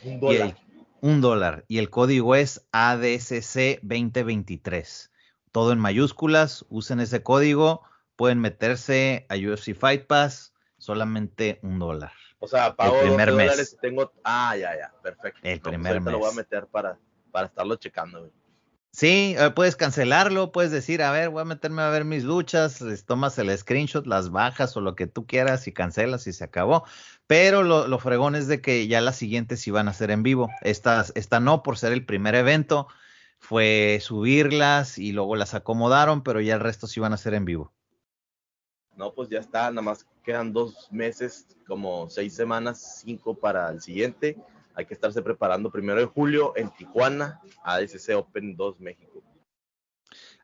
[0.03, 0.57] Un dólar.
[1.01, 1.65] un dólar.
[1.67, 5.11] Y el código es ADSC 2023.
[5.51, 6.65] Todo en mayúsculas.
[6.69, 7.83] Usen ese código.
[8.15, 10.53] Pueden meterse a UFC Fight Pass.
[10.77, 12.13] Solamente un dólar.
[12.41, 13.45] O sea, pago el primer mes.
[13.45, 14.11] dólares tengo.
[14.23, 15.39] Ah, ya, ya, perfecto.
[15.43, 16.11] El pues primer mes.
[16.11, 16.97] lo voy a meter para,
[17.31, 18.31] para estarlo checando, güey.
[18.93, 22.83] Sí, eh, puedes cancelarlo, puedes decir, a ver, voy a meterme a ver mis luchas,
[23.05, 26.83] tomas el screenshot, las bajas o lo que tú quieras y cancelas y se acabó.
[27.25, 30.49] Pero lo, lo fregón es de que ya las siguientes iban a ser en vivo.
[30.61, 32.87] Estas, esta no, por ser el primer evento,
[33.39, 37.45] fue subirlas y luego las acomodaron, pero ya el resto sí iban a ser en
[37.45, 37.71] vivo.
[38.95, 43.81] No, pues ya está, nada más quedan dos meses, como seis semanas, cinco para el
[43.81, 44.37] siguiente.
[44.75, 49.23] Hay que estarse preparando primero en julio en Tijuana, ADCC Open 2 México.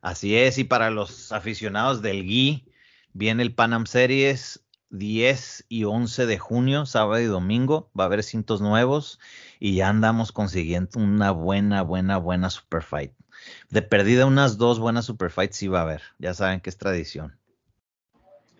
[0.01, 2.71] Así es, y para los aficionados del GUI,
[3.13, 7.91] viene el Panam Series 10 y 11 de junio, sábado y domingo.
[7.97, 9.19] Va a haber cintos nuevos
[9.59, 13.13] y ya andamos consiguiendo una buena, buena, buena super fight.
[13.69, 16.01] De perdida, unas dos buenas super fights sí va a haber.
[16.19, 17.37] Ya saben que es tradición.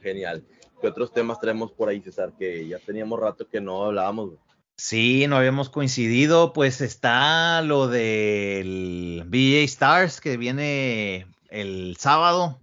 [0.08, 0.48] Genial.
[0.80, 2.32] ¿Qué otros temas traemos por ahí, César?
[2.40, 4.36] Que ya teníamos rato que no hablábamos.
[4.78, 6.54] Sí, no habíamos coincidido.
[6.54, 12.62] Pues está lo del BJ Stars que viene el sábado.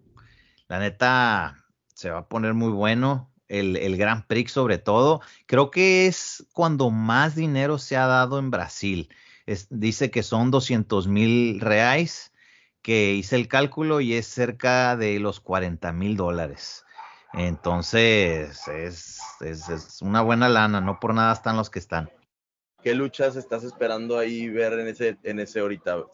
[0.68, 3.30] La neta se va a poner muy bueno.
[3.46, 5.20] El, el Grand Prix sobre todo.
[5.44, 9.11] Creo que es cuando más dinero se ha dado en Brasil.
[9.68, 12.33] dice que son 200 mil reais,
[12.80, 16.84] que hice el cálculo y es cerca de los 40 mil dólares.
[17.37, 22.11] Entonces, es, es, una buena lana, no por nada están los que están.
[22.83, 26.05] ¿Qué luchas estás esperando ahí ver en ese, en ese ahorita?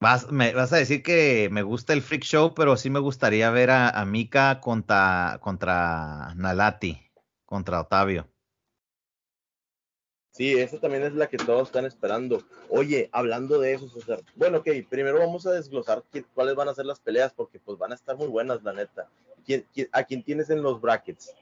[0.00, 3.50] Vas, me, vas a decir que me gusta el Freak Show, pero sí me gustaría
[3.50, 7.00] ver a, a Mika contra, contra Nalati,
[7.44, 8.28] contra Otavio.
[10.36, 12.44] Sí, esa también es la que todos están esperando.
[12.68, 14.22] Oye, hablando de eso, César.
[14.34, 17.92] Bueno, ok, primero vamos a desglosar cuáles van a ser las peleas, porque pues van
[17.92, 19.08] a estar muy buenas, la neta.
[19.92, 21.34] a quién tienes en los brackets?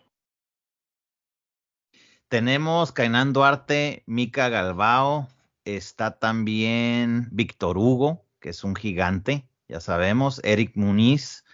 [2.29, 5.27] Tenemos Kainan Duarte, Mika Galbao,
[5.65, 11.45] está también Víctor Hugo, que es un gigante, ya sabemos, Eric Muniz,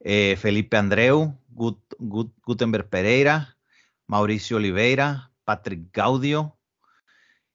[0.00, 3.58] eh, Felipe Andreu, Gutenberg Pereira,
[4.06, 6.56] Mauricio Oliveira, Patrick Gaudio,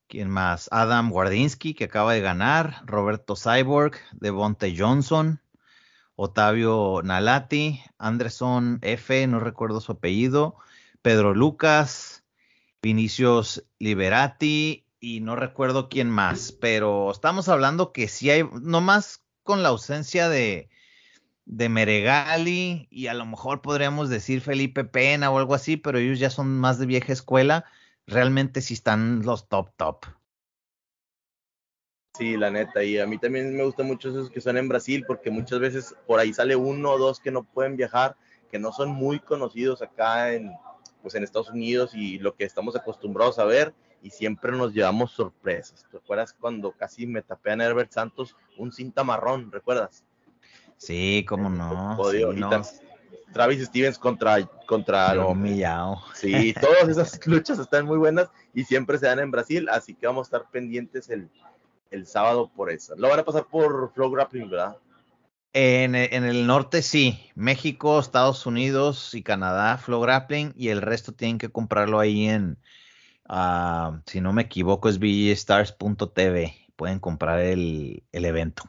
[0.10, 0.70] ¿Quién más?
[0.72, 2.82] Adam Wardinsky, que acaba de ganar.
[2.86, 5.41] Roberto Cyborg, Devonte Johnson.
[6.15, 7.82] Otavio Nalati.
[7.98, 10.56] Anderson F, no recuerdo su apellido.
[11.02, 12.24] Pedro Lucas.
[12.82, 14.86] Vinicius Liberati.
[15.02, 16.54] Y no recuerdo quién más.
[16.54, 20.70] Pero estamos hablando que sí hay, nomás con la ausencia de,
[21.43, 22.88] de Meregali.
[22.89, 25.76] Y a lo mejor podríamos decir Felipe Pena o algo así.
[25.76, 27.65] Pero ellos ya son más de vieja escuela
[28.08, 30.06] realmente sí están los top top.
[32.17, 35.04] Sí, la neta, y a mí también me gustan mucho esos que son en Brasil,
[35.06, 38.15] porque muchas veces por ahí sale uno o dos que no pueden viajar,
[38.50, 40.52] que no son muy conocidos acá en,
[41.04, 45.12] pues en Estados Unidos y lo que estamos acostumbrados a ver, y siempre nos llevamos
[45.12, 45.86] sorpresas.
[45.91, 49.52] ¿Te acuerdas cuando casi me tapean a Herbert Santos un cinta marrón?
[49.52, 50.04] ¿Recuerdas?
[50.78, 52.63] Sí, cómo no.
[53.33, 55.13] Travis Stevens contra contra
[56.13, 60.07] Sí, todas esas luchas están muy buenas y siempre se dan en Brasil, así que
[60.07, 61.29] vamos a estar pendientes el,
[61.91, 62.95] el sábado por eso.
[62.97, 64.77] Lo van a pasar por Flow Grappling, ¿verdad?
[65.59, 71.39] En, el norte sí, México, Estados Unidos y Canadá, Flow Grappling, y el resto tienen
[71.39, 72.59] que comprarlo ahí en,
[73.27, 76.53] uh, si no me equivoco, es vstars.tv.
[76.75, 78.65] Pueden comprar el, el, evento.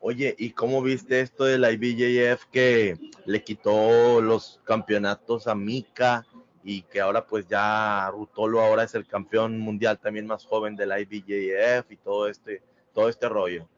[0.00, 6.24] Oye, ¿y cómo viste esto de la IBJF que le quitó los campeonatos a Mika
[6.62, 10.86] y que ahora pues ya Rutolo ahora es el campeón mundial también más joven de
[10.86, 12.62] la IBJF y todo este,
[12.94, 13.68] todo este rollo?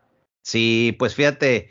[0.42, 1.70] Sí, pues fíjate,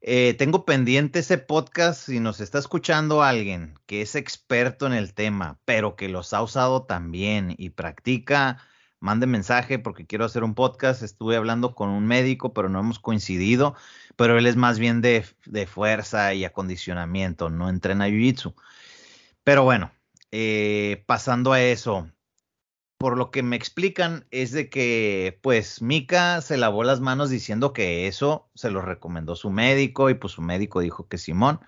[0.00, 5.14] eh, tengo pendiente ese podcast si nos está escuchando alguien que es experto en el
[5.14, 8.58] tema, pero que los ha usado también y practica,
[9.04, 11.02] mande mensaje porque quiero hacer un podcast.
[11.02, 13.74] Estuve hablando con un médico, pero no hemos coincidido,
[14.16, 18.54] pero él es más bien de, de fuerza y acondicionamiento, no entrena Jiu-Jitsu.
[19.44, 19.92] Pero bueno,
[20.32, 22.10] eh, pasando a eso,
[22.96, 27.74] por lo que me explican es de que pues Mika se lavó las manos diciendo
[27.74, 31.60] que eso se lo recomendó su médico y pues su médico dijo que Simón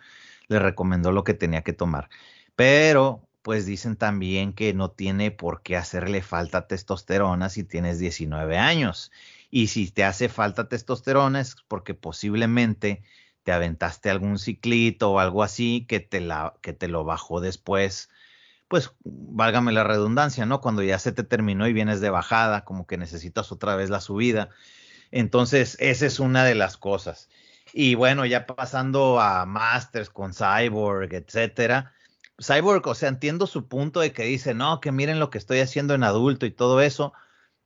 [0.48, 2.08] le recomendó lo que tenía que tomar.
[2.54, 8.58] Pero pues dicen también que no tiene por qué hacerle falta testosterona si tienes 19
[8.58, 9.12] años.
[9.52, 13.04] Y si te hace falta testosterona es porque posiblemente
[13.44, 18.10] te aventaste algún ciclito o algo así que te, la, que te lo bajó después
[18.66, 20.60] pues válgame la redundancia, ¿no?
[20.60, 24.00] Cuando ya se te terminó y vienes de bajada, como que necesitas otra vez la
[24.00, 24.50] subida.
[25.12, 27.28] Entonces, esa es una de las cosas.
[27.72, 31.92] Y bueno, ya pasando a Masters con Cyborg, etcétera.
[32.38, 35.60] Cyborg, o sea, entiendo su punto de que dice, no, que miren lo que estoy
[35.60, 37.12] haciendo en adulto y todo eso,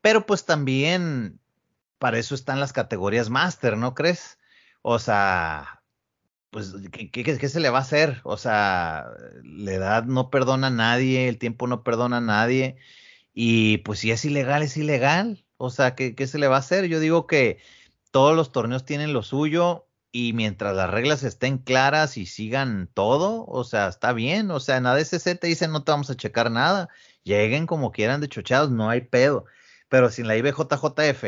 [0.00, 1.40] pero pues también
[1.98, 4.38] para eso están las categorías Master, ¿no crees?
[4.82, 5.82] O sea,
[6.50, 6.74] pues,
[7.12, 8.20] ¿qué, se le va a hacer?
[8.24, 9.06] O sea,
[9.44, 12.76] la edad no perdona a nadie, el tiempo no perdona a nadie,
[13.34, 15.44] y pues si es ilegal, es ilegal.
[15.58, 16.86] O sea, ¿qué, qué se le va a hacer?
[16.86, 17.58] Yo digo que
[18.10, 23.44] todos los torneos tienen lo suyo, y mientras las reglas estén claras y sigan todo,
[23.46, 24.50] o sea, está bien.
[24.50, 26.88] O sea, en ADCC te dicen no te vamos a checar nada.
[27.24, 29.44] Lleguen como quieran de chochados, no hay pedo.
[29.88, 31.24] Pero sin la IBJJF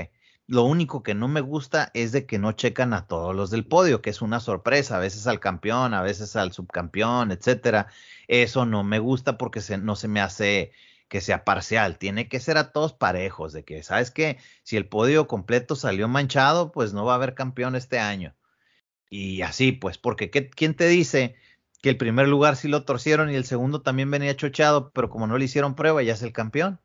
[0.46, 3.64] lo único que no me gusta es de que no checan a todos los del
[3.66, 7.86] podio, que es una sorpresa, a veces al campeón, a veces al subcampeón, etcétera.
[8.28, 10.72] Eso no me gusta porque no se me hace
[11.08, 14.38] que sea parcial, tiene que ser a todos parejos, de que, ¿sabes qué?
[14.62, 18.34] Si el podio completo salió manchado, pues no va a haber campeón este año.
[19.14, 21.34] Y así, pues, porque ¿quién te dice
[21.82, 25.26] que el primer lugar sí lo torcieron y el segundo también venía chochado, pero como
[25.26, 26.80] no le hicieron prueba, ya es el campeón?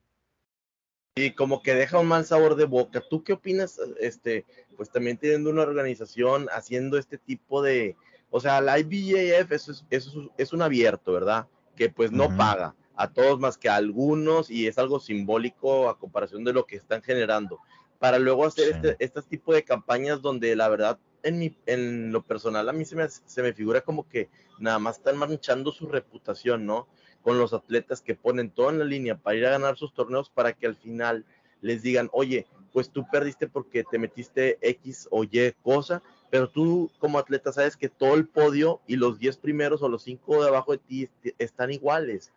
[1.17, 3.01] y como que deja un mal sabor de boca.
[3.09, 3.79] ¿Tú qué opinas?
[3.99, 7.95] Este, pues también teniendo una organización haciendo este tipo de,
[8.29, 11.47] o sea, la IBJF es, es, un abierto, ¿verdad?
[11.75, 15.97] Que pues no paga a todos más que a algunos y es algo simbólico a
[15.97, 17.59] comparación de lo que están generando.
[17.99, 22.21] Para luego hacer este, este tipo de campañas donde la verdad en, mi, en lo
[22.21, 24.29] personal a mí se me, se me figura como que
[24.60, 26.88] nada más están manchando su reputación, ¿no?
[27.27, 30.29] con los atletas que ponen todo en la línea para ir a ganar sus torneos
[30.29, 31.25] para que al final
[31.60, 36.89] les digan, oye, pues tú perdiste porque te metiste X o Y cosa, pero tú
[36.99, 40.47] como atleta sabes que todo el podio y los 10 primeros o los 5 de
[40.47, 42.31] abajo de ti están iguales.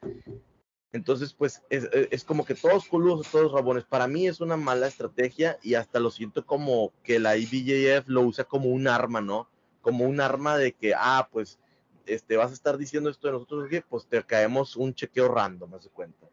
[0.93, 3.85] Entonces, pues es, como que todos coludos, todos rabones.
[3.85, 8.23] Para mí es una mala estrategia y hasta lo siento como que la IBJF lo
[8.23, 9.49] usa como un arma, ¿no?
[9.83, 11.59] Como un arma de que, ah, pues
[12.07, 15.79] este, vas a estar diciendo esto de nosotros, pues te caemos un chequeo random, ¿me
[15.91, 16.27] cuenta?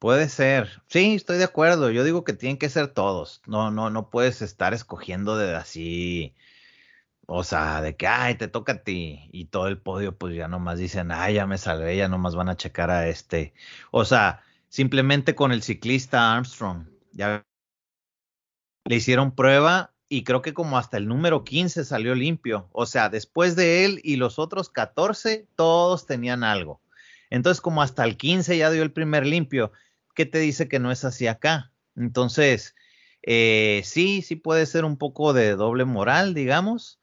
[0.00, 0.82] Puede ser.
[0.86, 1.90] Sí, estoy de acuerdo.
[1.90, 3.42] Yo digo que tienen que ser todos.
[3.46, 6.34] No, no, no puedes estar escogiendo de así.
[7.32, 9.28] O sea, de que, ay, te toca a ti.
[9.30, 12.48] Y todo el podio, pues ya nomás dicen, ay, ya me salvé, ya nomás van
[12.48, 13.54] a checar a este.
[13.92, 16.88] O sea, simplemente con el ciclista Armstrong.
[17.12, 17.46] Ya
[18.84, 22.68] le hicieron prueba y creo que como hasta el número 15 salió limpio.
[22.72, 26.80] O sea, después de él y los otros 14, todos tenían algo.
[27.30, 29.70] Entonces, como hasta el 15 ya dio el primer limpio,
[30.16, 31.70] ¿qué te dice que no es así acá?
[31.94, 32.74] Entonces,
[33.22, 36.99] eh, sí, sí puede ser un poco de doble moral, digamos,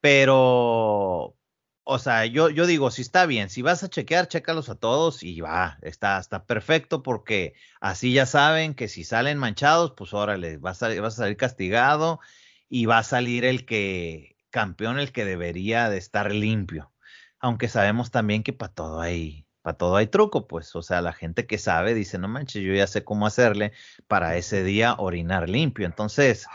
[0.00, 1.36] pero,
[1.84, 5.22] o sea, yo, yo digo, si está bien, si vas a chequear, chécalos a todos
[5.22, 10.56] y va, está, está perfecto porque así ya saben que si salen manchados, pues órale,
[10.58, 12.20] vas a, vas a salir castigado
[12.68, 16.92] y va a salir el que campeón, el que debería de estar limpio.
[17.40, 21.12] Aunque sabemos también que para todo hay, para todo hay truco, pues, o sea, la
[21.12, 23.72] gente que sabe dice, no manches, yo ya sé cómo hacerle
[24.08, 25.86] para ese día orinar limpio.
[25.86, 26.46] Entonces,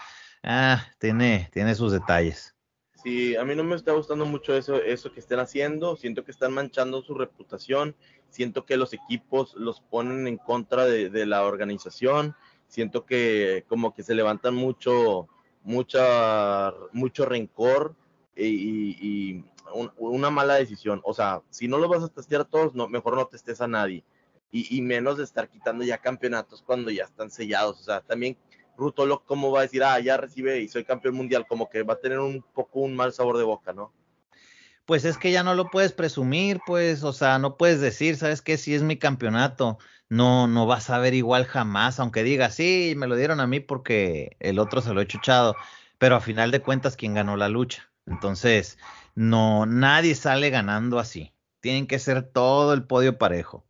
[0.44, 2.55] ah, tiene, tiene sus detalles.
[3.40, 5.96] A mí no me está gustando mucho eso, eso que estén haciendo.
[5.96, 7.96] Siento que están manchando su reputación.
[8.30, 12.36] Siento que los equipos los ponen en contra de, la organización.
[12.68, 15.28] Siento que como que se levantan mucho,
[15.64, 17.96] mucho rencor
[18.36, 19.44] y,
[19.98, 21.00] una mala decisión.
[21.04, 23.68] O sea, si no lo vas a testear a todos, no, mejor no testes a
[23.68, 24.04] nadie.
[24.52, 27.80] Y, y menos de estar quitando ya campeonatos cuando ya están sellados.
[27.82, 28.36] O sea, también
[28.78, 31.46] Rutolo, ¿cómo va a decir, ah, ya recibe y soy campeón mundial?
[31.48, 33.92] Como que va a tener un poco un mal sabor de boca, ¿no?
[34.86, 38.42] Pues es que ya no lo puedes presumir, pues, o sea, no puedes decir, ¿sabes
[38.42, 38.58] qué?
[38.58, 43.08] Si es mi campeonato, no, no vas a ver igual jamás, aunque diga, sí, me
[43.08, 45.56] lo dieron a mí porque el otro se lo he chuchado,
[45.98, 47.90] pero a final de cuentas, ¿quién ganó la lucha?
[48.06, 48.78] Entonces,
[49.16, 51.34] no, nadie sale ganando así.
[51.62, 53.66] Tienen que ser todo el podio parejo.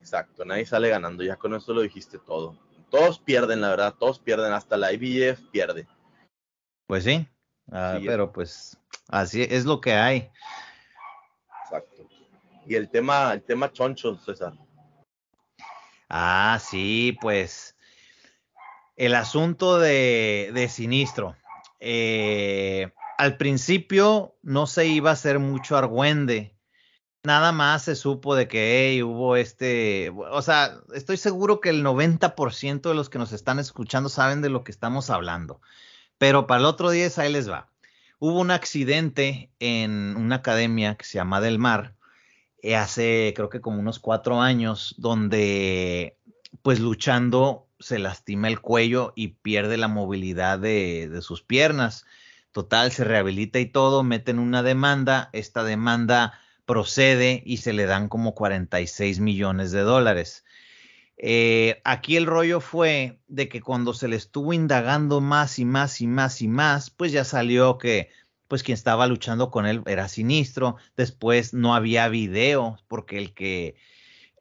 [0.00, 4.18] Exacto, nadie sale ganando, ya con eso lo dijiste todo todos pierden, la verdad, todos
[4.18, 5.86] pierden, hasta la IBF pierde.
[6.86, 7.26] Pues sí,
[7.70, 10.30] ah, pero pues así es lo que hay.
[11.64, 12.08] Exacto.
[12.66, 14.52] Y el tema, el tema choncho, César.
[16.08, 17.76] Ah, sí, pues
[18.96, 21.36] el asunto de, de Sinistro.
[21.80, 26.57] Eh, al principio no se iba a hacer mucho argüende
[27.28, 32.88] nada más se supo de que hubo este, o sea, estoy seguro que el 90%
[32.88, 35.60] de los que nos están escuchando saben de lo que estamos hablando,
[36.16, 37.68] pero para el otro día ahí les va.
[38.18, 41.96] Hubo un accidente en una academia que se llama Del Mar,
[42.62, 46.16] eh, hace creo que como unos cuatro años, donde
[46.62, 52.06] pues luchando se lastima el cuello y pierde la movilidad de, de sus piernas.
[52.52, 58.08] Total, se rehabilita y todo, meten una demanda, esta demanda procede y se le dan
[58.08, 60.44] como 46 millones de dólares.
[61.16, 66.02] Eh, aquí el rollo fue de que cuando se le estuvo indagando más y más
[66.02, 68.10] y más y más, pues ya salió que
[68.48, 70.76] pues quien estaba luchando con él era Sinistro.
[70.94, 73.76] Después no había video porque el que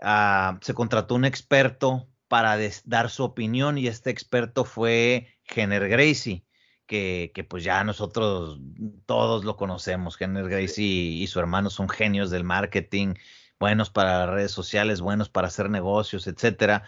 [0.02, 6.47] ah, se contrató un experto para dar su opinión y este experto fue Jenner Gracie
[6.88, 8.60] que, pues ya nosotros
[9.06, 10.20] todos lo conocemos.
[10.20, 13.16] Henry Gracie y, su hermano son genios del marketing,
[13.60, 16.84] buenos para las redes sociales, buenos para hacer negocios, etcétera.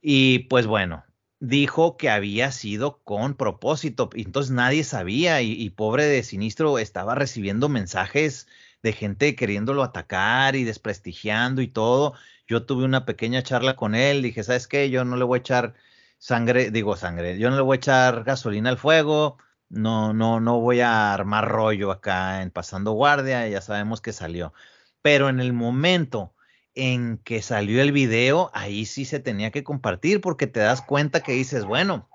[0.00, 1.04] Y pues bueno,
[1.40, 7.14] dijo que había sido con propósito, entonces nadie sabía y, y, pobre de Sinistro estaba
[7.14, 8.48] recibiendo mensajes
[8.82, 12.14] de gente queriéndolo atacar y desprestigiando y todo.
[12.48, 14.90] Yo tuve una pequeña charla con él, dije, ¿sabes qué?
[14.90, 15.74] Yo no le voy a echar
[16.22, 20.60] sangre, digo sangre, yo no le voy a echar gasolina al fuego, no, no, no
[20.60, 24.54] voy a armar rollo acá en pasando guardia, ya sabemos que salió.
[25.02, 26.32] Pero en el momento
[26.76, 31.24] en que salió el video, ahí sí se tenía que compartir porque te das cuenta
[31.24, 32.08] que dices, bueno,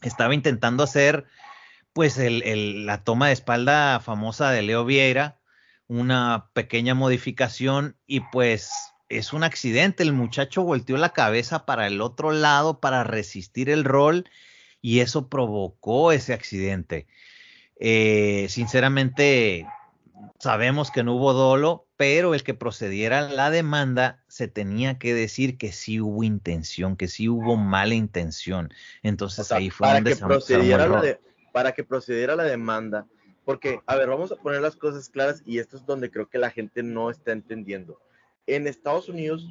[0.00, 1.26] estaba intentando hacer
[1.92, 5.38] pues el, la toma de espalda famosa de Leo Vieira,
[5.86, 10.02] una pequeña modificación y pues es un accidente.
[10.02, 14.28] El muchacho volteó la cabeza para el otro lado para resistir el rol
[14.80, 17.06] y eso provocó ese accidente.
[17.76, 19.66] Eh, sinceramente,
[20.38, 25.58] sabemos que no hubo dolo, pero el que procediera la demanda se tenía que decir
[25.58, 28.72] que sí hubo intención, que sí hubo mala intención.
[29.02, 31.18] Entonces ahí fue para que procediera la
[31.52, 33.06] para que procediera la demanda,
[33.44, 36.38] porque a ver, vamos a poner las cosas claras y esto es donde creo que
[36.38, 38.00] la gente no está entendiendo
[38.46, 39.46] en Estados Unidos,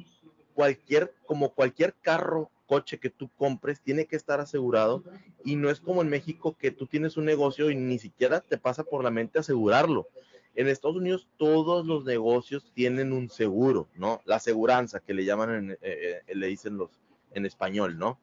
[0.54, 5.04] cualquier, como cualquier carro, coche que tú compres, tiene que estar asegurado
[5.44, 8.58] y no es como en México que tú tienes un negocio y ni siquiera te
[8.58, 10.08] pasa por la mente asegurarlo.
[10.54, 14.22] En Estados Unidos todos los negocios tienen un seguro, ¿no?
[14.24, 16.90] La aseguranza que le llaman, en, eh, eh, le dicen los
[17.32, 18.18] en español, ¿no?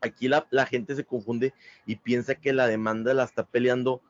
[0.00, 1.52] Aquí la, gente se confunde
[1.86, 4.02] y piensa que la demanda la está peleando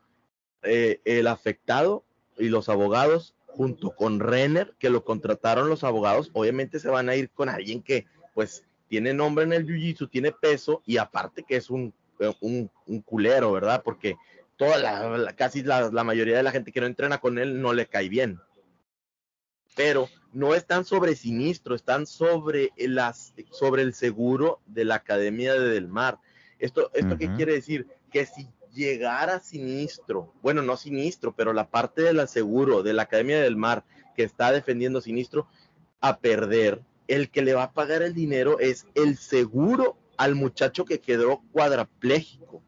[0.63, 2.03] eh, el afectado
[2.37, 7.15] y los abogados junto con Renner, que lo contrataron los abogados, obviamente se van a
[7.15, 11.55] ir con alguien que pues tiene nombre en el jiu-jitsu, tiene peso y aparte que
[11.55, 11.93] es un,
[12.41, 13.83] un, culero, ¿verdad?
[13.83, 14.15] Porque
[14.57, 17.85] toda la, casi la, mayoría de la gente que no entrena con él no le
[17.85, 18.39] cae bien.
[19.75, 25.69] Pero no están sobre sinistro, están sobre, las, sobre el seguro de la Academia de
[25.69, 26.19] Del Mar.
[26.59, 27.87] ¿Esto, esto qué quiere decir?
[28.11, 33.03] Que si llegar a Sinistro, bueno, no Sinistro, pero la parte del aseguro de la
[33.03, 35.47] Academia del Mar que está defendiendo Sinistro
[36.01, 40.85] a perder, el que le va a pagar el dinero es el seguro al muchacho
[40.85, 42.63] que quedó cuadraplégico.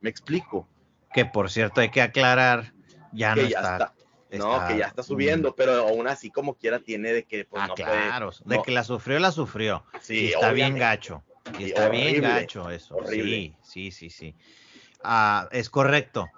[0.00, 0.68] ¿Me explico?
[1.12, 2.72] Que por cierto hay que aclarar,
[3.12, 3.94] ya no está,
[4.32, 7.72] No, que ya está subiendo, pero aún así como quiera tiene de que pues, ah,
[7.74, 9.84] claro, de que la sufrió, la sufrió.
[10.00, 11.22] Sí, está bien gacho.
[11.58, 12.96] está bien gacho eso.
[13.08, 14.34] Sí, sí, sí, sí.
[15.04, 16.28] Ah, es correcto.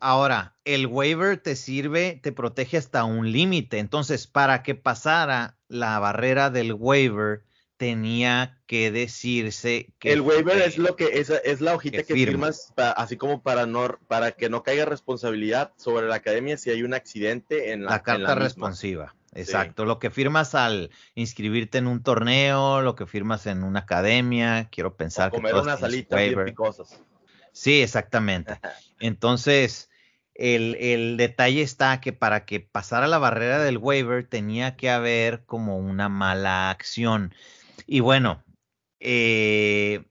[0.00, 3.78] ahora, el waiver te sirve, te protege hasta un límite.
[3.78, 7.44] Entonces, para que pasara la barrera del waiver,
[7.76, 12.72] tenía que decirse que el waiver es lo que es, es la hojita que, firmas,
[12.76, 16.94] así como para no para que no caiga responsabilidad sobre la academia si hay un
[16.94, 19.16] accidente en la, la carta responsiva.
[19.34, 24.68] Exacto, lo que firmas al inscribirte en un torneo, lo que firmas en una academia,
[24.70, 27.02] quiero pensar o comer unas alitas bien cosas.
[27.52, 28.58] Sí, exactamente.
[29.00, 29.90] Entonces,
[30.34, 35.44] el, el, detalle está que para que pasara la barrera del waiver tenía que haber
[35.44, 37.34] como una mala acción.
[37.86, 38.42] Y bueno,
[39.00, 40.04] eh,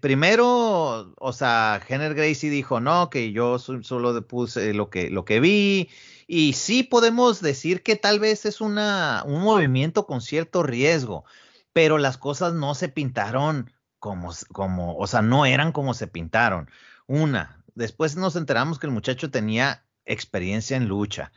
[0.00, 5.40] primero, o sea, Henry Gracie dijo, no, que yo solo puse lo que, lo que
[5.40, 5.88] vi.
[6.26, 11.24] Y sí podemos decir que tal vez es una, un movimiento con cierto riesgo,
[11.72, 16.68] pero las cosas no se pintaron como, como, o sea, no eran como se pintaron.
[17.06, 21.30] Una, después nos enteramos que el muchacho tenía experiencia en lucha,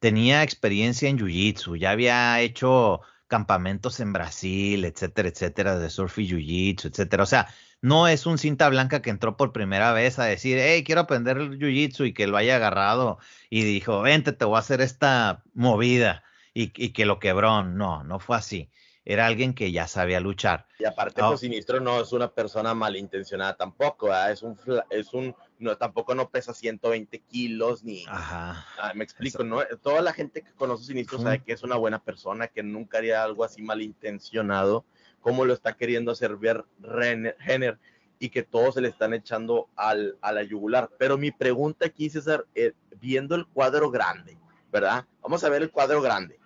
[0.00, 6.28] tenía experiencia en jiu-jitsu, ya había hecho campamentos en Brasil, etcétera, etcétera, de surf y
[6.28, 7.22] jiu-jitsu, etcétera.
[7.22, 7.46] O sea,
[7.82, 11.38] no es un cinta blanca que entró por primera vez a decir, hey, quiero aprender
[11.38, 15.44] el jiu-jitsu y que lo haya agarrado y dijo, vente, te voy a hacer esta
[15.54, 17.62] movida y, y que lo quebró.
[17.62, 18.70] No, no fue así
[19.08, 20.66] era alguien que ya sabía luchar.
[20.78, 21.34] Y aparte, oh.
[21.34, 24.54] Sinistro no es una persona malintencionada tampoco, es un,
[24.90, 28.66] es un, no, tampoco no pesa 120 kilos ni, Ajá.
[28.78, 29.62] Ah, me explico, ¿no?
[29.82, 33.24] Toda la gente que conoce Sinistro sabe que es una buena persona, que nunca haría
[33.24, 34.84] algo así malintencionado,
[35.22, 37.78] como lo está queriendo hacer ver Renner,
[38.18, 40.90] y que todos se le están echando al, a la yugular.
[40.98, 44.36] Pero mi pregunta aquí, César, eh, viendo el cuadro grande,
[44.70, 45.06] ¿verdad?
[45.22, 46.37] Vamos a ver el cuadro grande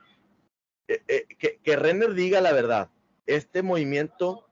[0.88, 2.90] eh, eh, que, Renner diga la verdad.
[3.26, 4.46] Este movimiento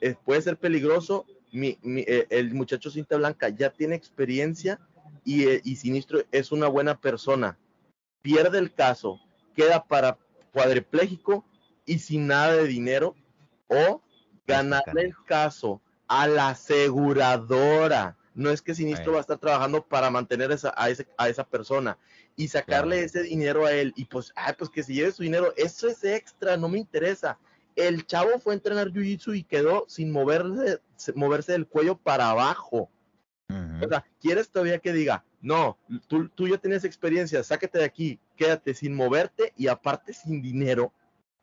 [0.00, 1.26] eh, puede ser peligroso.
[1.52, 4.80] el muchacho cinta blanca ya tiene experiencia
[5.24, 7.58] y, y Sinistro es una buena persona.
[8.22, 9.20] Pierde el caso,
[9.54, 10.18] queda para
[10.52, 11.44] cuadripléjico
[11.84, 13.14] y sin nada de dinero
[13.68, 14.00] o
[14.46, 18.16] ganarle el caso a la aseguradora.
[18.34, 21.98] No es que Sinistro va a estar trabajando para mantener esa, a, a esa persona
[22.36, 25.52] y sacarle ese dinero a él y pues, ah, pues que se lleve su dinero,
[25.56, 27.38] eso es extra, no me interesa.
[27.76, 30.80] El chavo fue a entrenar jiu-jitsu y quedó sin moverse,
[31.14, 32.90] moverse del cuello para abajo.
[33.84, 35.76] O sea, ¿quieres todavía que diga, no,
[36.06, 40.92] tú, tú ya tienes experiencia, sáquete de aquí, quédate sin moverte y aparte sin dinero?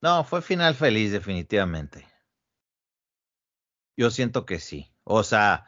[0.01, 2.07] No, fue final feliz, definitivamente.
[3.95, 4.91] Yo siento que sí.
[5.03, 5.65] O sea,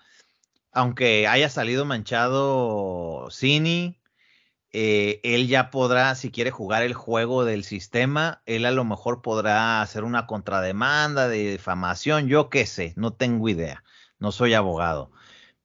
[0.72, 4.02] aunque haya salido manchado Cini,
[4.74, 9.22] eh, él ya podrá, si quiere jugar el juego del sistema, él a lo mejor
[9.22, 13.84] podrá hacer una contrademanda de difamación, yo qué sé, no tengo idea,
[14.18, 15.12] no soy abogado,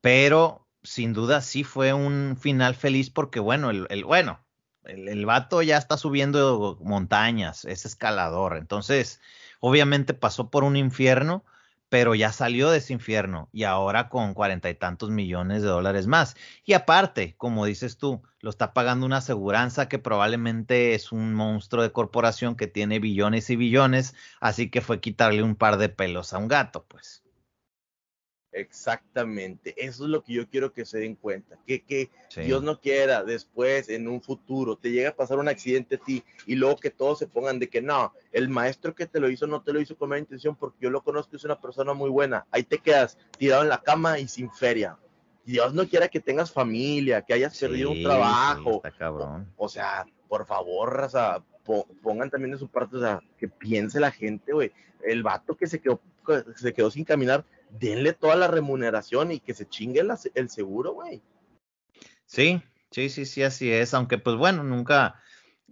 [0.01, 4.45] pero sin duda sí fue un final feliz porque bueno, el, bueno,
[4.83, 9.21] el, el, vato ya está subiendo montañas, es escalador, entonces
[9.61, 11.45] obviamente pasó por un infierno,
[11.89, 16.07] pero ya salió de ese infierno y ahora con cuarenta y tantos millones de dólares
[16.07, 16.37] más.
[16.64, 21.82] Y aparte, como dices tú, lo está pagando una aseguranza que probablemente es un monstruo
[21.82, 26.32] de corporación que tiene billones y billones, así que fue quitarle un par de pelos
[26.32, 27.26] a un gato, pues.
[28.57, 32.81] Exactamente, eso es lo que yo quiero que se den cuenta, que, que Dios no
[32.81, 36.77] quiera después, en un futuro, te llega a pasar un accidente a ti y luego
[36.77, 39.75] que todos se pongan de que no, el maestro que te lo hizo no te
[39.75, 42.63] lo hizo con mala intención porque yo lo conozco, es una persona muy buena, ahí
[42.63, 44.97] te quedas tirado en la cama y sin feria.
[45.45, 48.83] Dios no quiera que tengas familia, que hayas perdido un trabajo.
[48.99, 49.53] cabrón.
[49.57, 51.43] O, sea, por favor, o sea,
[52.03, 54.73] pongan también de su parte, o sea, que piense la gente, güey.
[55.05, 56.01] El vato que se quedó,
[56.57, 60.03] se quedó sin caminar, denle toda la remuneración y que se chingue
[60.35, 61.23] el, seguro, güey.
[62.27, 63.95] Sí, sí, sí, sí, así es.
[63.95, 65.21] Aunque, pues bueno, nunca,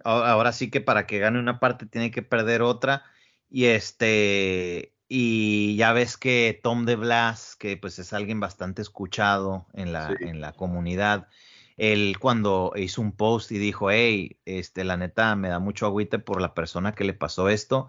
[0.04, 3.04] ahora sí que para que gane una parte tiene que perder otra.
[3.50, 9.66] Y este, y ya ves que Tom de Blas, que pues es alguien bastante escuchado
[9.72, 11.28] en la, en la comunidad,
[11.76, 16.18] él cuando hizo un post y dijo, hey, este, la neta me da mucho agüite
[16.18, 17.88] por la persona que le pasó esto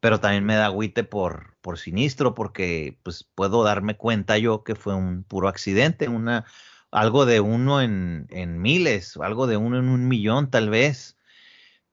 [0.00, 4.74] pero también me da agüite por, por sinistro, porque pues puedo darme cuenta yo que
[4.74, 6.44] fue un puro accidente, una,
[6.90, 11.18] algo de uno en, en miles, algo de uno en un millón tal vez,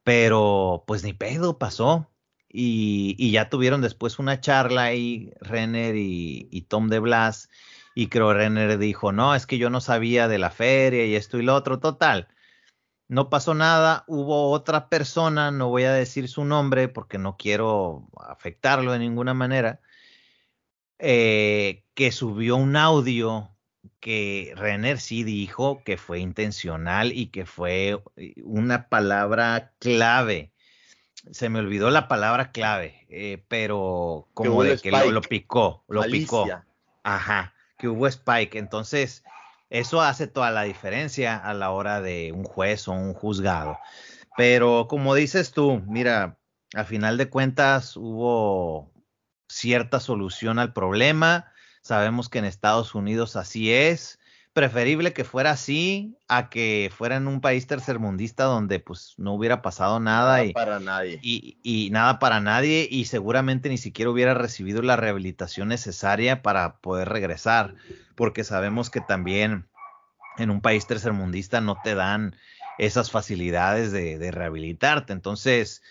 [0.04, 2.08] pero pues ni pedo pasó.
[2.50, 7.50] Y, y ya tuvieron después una charla ahí, Renner y, y Tom de Blas,
[7.96, 11.40] y creo Renner dijo, no, es que yo no sabía de la feria y esto
[11.40, 12.28] y lo otro, total
[13.12, 18.08] no pasó nada, hubo otra persona, no voy a decir su nombre porque no quiero
[18.18, 19.82] afectarlo de ninguna manera,
[20.98, 23.50] eh, que subió un audio
[24.00, 30.54] que Renner sí dijo que fue intencional y que fue eh, una palabra clave.
[31.32, 36.48] Se me olvidó la palabra clave, eh, pero como de que lo, picó, lo picó.
[37.04, 38.58] Ajá, que hubo spike.
[38.58, 39.26] Entonces,
[39.72, 43.80] eso hace toda la diferencia a la hora de un juez o un juzgado.
[44.36, 46.38] Pero como dices tú, mira,
[46.74, 48.92] al final de cuentas hubo
[49.48, 51.52] cierta solución al problema.
[51.82, 54.20] Sabemos que en Estados Unidos así es.
[54.54, 59.62] Preferible que fuera así a que fuera en un país tercermundista donde pues no hubiera
[59.62, 61.20] pasado nada, nada y, para nadie.
[61.22, 66.78] Y, y, nada para nadie y seguramente ni siquiera hubiera recibido la rehabilitación necesaria para
[66.80, 67.76] poder regresar,
[68.16, 69.70] porque sabemos que también
[70.38, 72.36] en un país tercermundista no te dan
[72.78, 75.14] esas facilidades de, de rehabilitarte.
[75.14, 75.82] Entonces,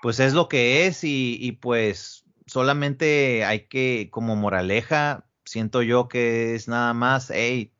[0.00, 6.08] pues es lo que es y, y pues solamente hay que, como moraleja, siento yo
[6.08, 7.72] que es nada más, hey,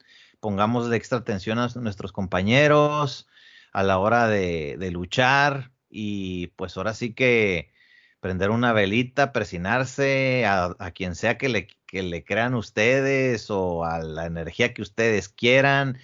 [0.47, 3.27] pongamos de extra atención a nuestros compañeros
[3.73, 7.73] a la hora de, luchar y pues ahora sí que
[8.21, 13.99] prender una velita, presinarse a, quien sea que le, que le crean ustedes o a
[13.99, 15.99] la energía que ustedes quieran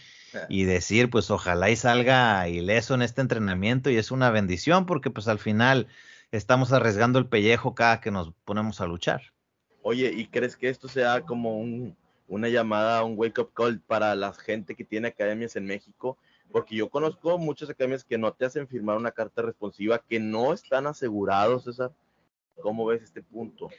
[0.49, 5.11] y decir pues ojalá y salga ileso en este entrenamiento y es una bendición porque
[5.11, 5.87] pues al final
[6.33, 9.23] estamos arriesgando el pellejo cada que nos ponemos a luchar.
[9.83, 11.97] Oye, ¿y crees que esto sea como un,
[12.35, 16.19] una llamada, un wake up call para la gente que tiene academias en México?
[16.51, 20.53] Porque yo conozco muchas academias que no te hacen firmar una carta responsiva, que no
[20.53, 21.93] están asegurados, César.
[22.61, 23.71] ¿Cómo ves este punto?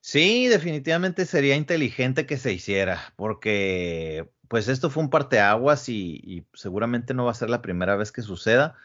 [0.00, 6.44] Sí, definitivamente sería inteligente que se hiciera, porque pues esto fue un parteaguas y, y
[6.52, 8.76] seguramente no va a ser la primera vez que suceda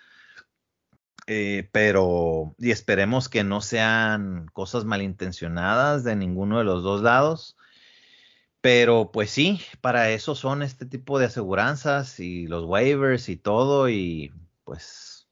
[1.32, 7.56] eh, pero, y esperemos que no sean cosas malintencionadas de ninguno de los dos lados.
[8.62, 13.89] Pero pues sí, para eso son este tipo de aseguranzas y los waivers y todo
[13.89, 14.34] y
[14.66, 15.28] pues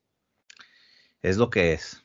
[1.22, 2.04] es lo que es.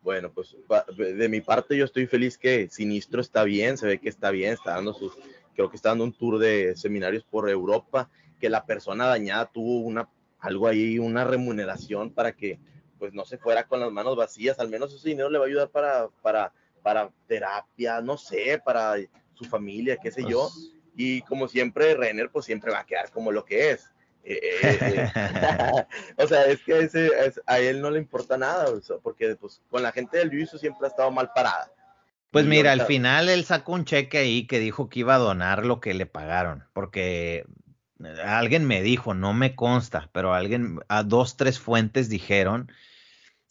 [0.00, 0.56] Bueno, pues
[0.96, 4.52] de mi parte yo estoy feliz que Sinistro está bien, se ve que está bien,
[4.52, 5.16] está dando sus,
[5.54, 8.10] creo que está dando un tour de seminarios por Europa,
[8.40, 10.08] que la persona dañada tuvo una,
[10.40, 12.58] algo ahí, una remuneración para que
[12.98, 15.48] pues no se fuera con las manos vacías, al menos ese dinero le va a
[15.48, 16.52] ayudar para, para,
[16.82, 18.96] para terapia, no sé, para
[19.42, 20.50] su familia, qué sé yo.
[20.52, 23.90] Pues y como siempre, Renner pues siempre va a quedar como lo que es.
[24.24, 25.84] Eh, eh, eh,
[26.16, 27.10] o sea, es que ese,
[27.46, 28.66] a él no le importa nada,
[29.02, 31.70] porque pues con la gente del Luiso siempre ha estado mal parada.
[32.30, 35.66] Pues mira, al final él sacó un cheque ahí que dijo que iba a donar
[35.66, 37.44] lo que le pagaron, porque
[38.24, 42.72] alguien me dijo, no me consta, pero alguien, a dos, tres fuentes dijeron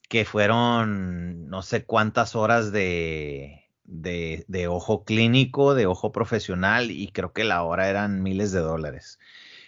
[0.09, 3.60] que fueron no sé cuántas horas de,
[3.91, 9.19] de, ojo clínico, de ojo profesional, y creo que la hora eran miles de dólares.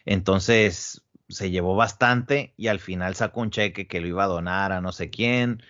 [0.06, 4.72] Entonces se llevó bastante y al final sacó un cheque que lo iba a donar
[4.72, 5.62] a no sé quién.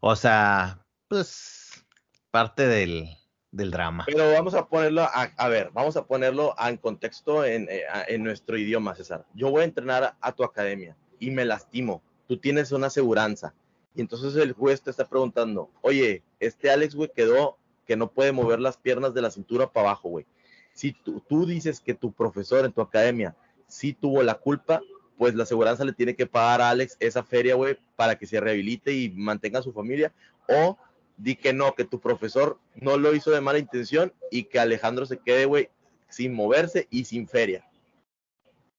[0.00, 1.84] O sea, pues
[2.30, 3.08] parte del,
[3.50, 4.04] del drama.
[4.06, 8.58] Pero vamos a ponerlo, a, ver, vamos a ponerlo en contexto en, eh, en, nuestro
[8.58, 9.26] idioma, César.
[9.34, 12.02] Yo voy a entrenar a tu academia y me lastimo.
[12.26, 13.54] Tú tienes una aseguranza
[13.94, 17.58] y entonces el juez te está preguntando, oye, este Alex, güey, quedó
[17.92, 20.24] que no puede mover las piernas de la cintura para abajo, güey.
[20.72, 23.36] Si tú, tú, dices que tu profesor en tu academia
[23.66, 24.80] sí tuvo la culpa,
[25.18, 28.40] pues la aseguranza le tiene que pagar a Alex esa feria, güey, para que se
[28.40, 30.10] rehabilite y mantenga a su familia.
[30.48, 30.78] O
[31.18, 35.04] di que no, que tu profesor no lo hizo de mala intención y que Alejandro
[35.04, 35.68] se quede, güey,
[36.08, 37.62] sin moverse y sin feria.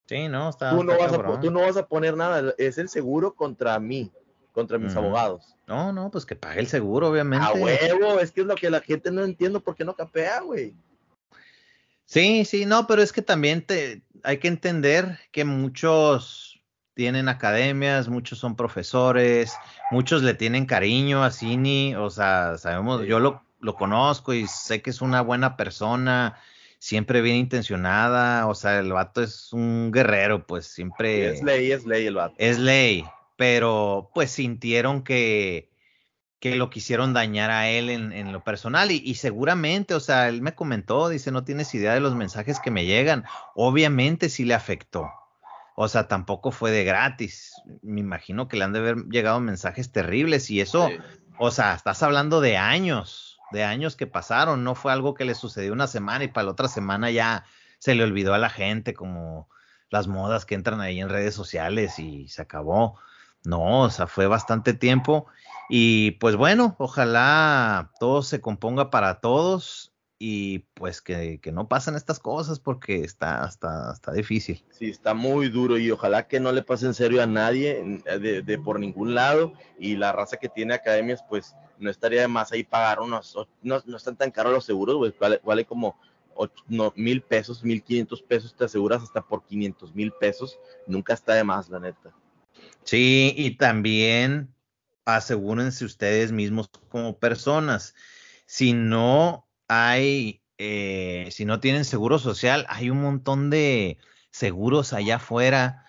[0.08, 0.72] Sí, no, está.
[0.72, 4.12] Tú no, vas a, tú no vas a poner nada, es el seguro contra mí
[4.54, 5.58] contra mis abogados.
[5.68, 7.46] No, no, pues que pague el seguro, obviamente.
[7.46, 10.40] A huevo, es que es lo que la gente no entiende por qué no capea,
[10.42, 10.74] güey.
[12.06, 16.62] Sí, sí, no, pero es que también te, hay que entender que muchos
[16.94, 19.56] tienen academias, muchos son profesores,
[19.90, 24.84] muchos le tienen cariño a Cini, o sea, sabemos, yo lo, lo conozco y sé
[24.84, 26.38] que es una buena persona,
[26.78, 31.30] siempre bien intencionada, o sea, el vato es un guerrero, pues siempre...
[31.32, 32.36] Es ley, es ley el vato.
[32.38, 33.04] Es ley,
[33.44, 35.70] pero pues sintieron que,
[36.40, 40.56] que lo quisieron dañar a él en, lo personal y, seguramente, o sea, él me
[40.56, 45.12] comentó, dice, no tienes idea de los mensajes que me llegan, obviamente sí le afectó,
[45.76, 49.92] o sea, tampoco fue de gratis, me imagino que le han de haber llegado mensajes
[49.92, 50.90] terribles y eso,
[51.38, 55.36] o sea, estás hablando de años, de años que pasaron, no fue algo que le
[55.36, 57.44] sucedió una semana y para la otra semana ya
[57.80, 59.50] se le olvidó a la gente como
[59.90, 62.98] las modas que entran ahí en redes sociales y se acabó.
[63.46, 65.26] No, o sea, fue bastante tiempo.
[65.70, 69.94] Y pues bueno, ojalá todo se componga para todos
[70.26, 74.64] y pues que, no pasen estas cosas porque está, está, está difícil.
[74.72, 78.60] Sí, está muy duro y ojalá que no le pase en serio a nadie de,
[78.60, 82.64] por ningún lado y la raza que tiene academias pues no estaría de más ahí
[82.64, 85.14] pagar unos, no, no están tan caros los seguros,
[85.44, 85.98] vale como
[86.96, 91.44] mil pesos, mil quinientos pesos, te aseguras hasta por quinientos mil pesos, nunca está de
[91.44, 92.14] más, la neta.
[92.86, 94.54] Sí, y también
[95.06, 97.96] asegúrense ustedes mismos como personas.
[98.46, 103.98] Si no hay, eh, si no tienen seguro social, hay un montón de
[104.32, 105.86] seguros allá afuera.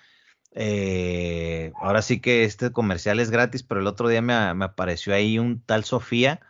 [0.52, 4.34] Eh, ahora sí que este comercial es gratis, pero el otro día me,
[4.64, 6.40] apareció ahí un tal Sofía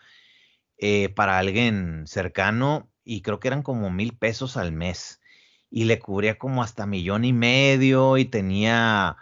[0.78, 5.20] eh, para alguien cercano y creo que eran como mil pesos al mes
[5.70, 9.16] y le cubría como hasta millón y medio y tenía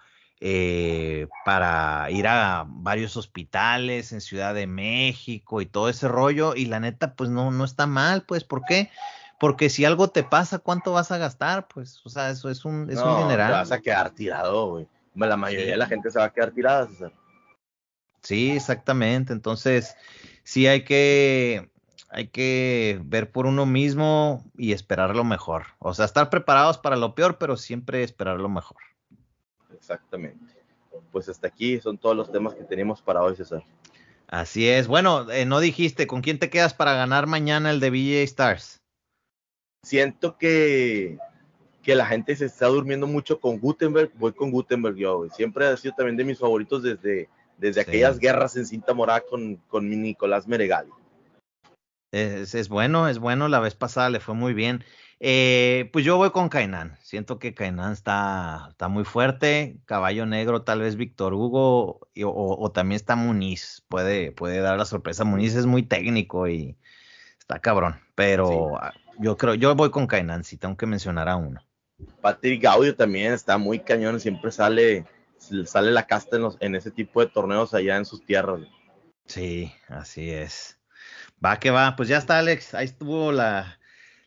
[0.45, 6.57] eh, para ir a varios hospitales en Ciudad de México y todo ese rollo.
[6.57, 8.91] Y la neta, pues no, no está mal, pues, ¿por qué?
[9.39, 11.69] Porque si algo te pasa, ¿cuánto vas a gastar?
[11.69, 13.53] Pues, o sea, eso es un, es un dineral.
[13.53, 14.89] Te vas a quedar tirado, güey.
[15.15, 17.13] La mayoría de la gente se va a quedar tirada, César.
[18.23, 19.33] Sí, exactamente.
[19.33, 19.97] Entonces,
[20.43, 21.71] sí hay que,
[22.09, 25.67] hay que ver por uno mismo y esperar lo mejor.
[25.79, 28.79] O sea, estar preparados para lo peor, pero siempre esperar lo mejor.
[29.83, 30.55] Exactamente.
[31.11, 33.65] Pues hasta aquí son todos los temas que tenemos para hoy, César.
[34.29, 34.87] Así es.
[34.87, 38.77] Bueno, eh, no dijiste, ¿con quién te quedas para ganar mañana el de VJ Stars?
[39.85, 41.19] Siento que,
[41.83, 44.13] que la gente se está durmiendo mucho con Gutenberg.
[44.15, 47.29] Voy con Gutenberg yo, Siempre ha sido también de mis favoritos desde,
[47.59, 50.93] desde aquellas guerras en cinta morada con, con mi Nicolás Meregali.
[52.13, 53.49] Es, es, bueno, es bueno.
[53.49, 54.85] La vez pasada le fue muy bien.
[55.25, 56.99] Eh, pues yo voy con Kainan.
[57.01, 59.77] Siento que Kainan está, está muy fuerte.
[59.85, 63.85] Caballo negro, tal vez Víctor Hugo o, también está Muniz.
[63.87, 65.23] Puede, puede dar la sorpresa.
[65.23, 66.77] Muniz es muy técnico y
[67.39, 68.01] está cabrón.
[68.17, 68.73] Pero
[69.21, 71.63] yo creo, yo voy con Kainan, si tengo que mencionar a uno.
[72.21, 74.19] Patrick Gaudio también está muy cañón.
[74.19, 75.07] Siempre sale,
[75.67, 78.63] sale la casta en, en ese tipo de torneos allá en sus tierras.
[79.27, 80.81] Sí, así es.
[81.45, 81.95] Va que va.
[81.95, 82.75] Pues ya está, Alex.
[82.75, 83.79] Ahí estuvo la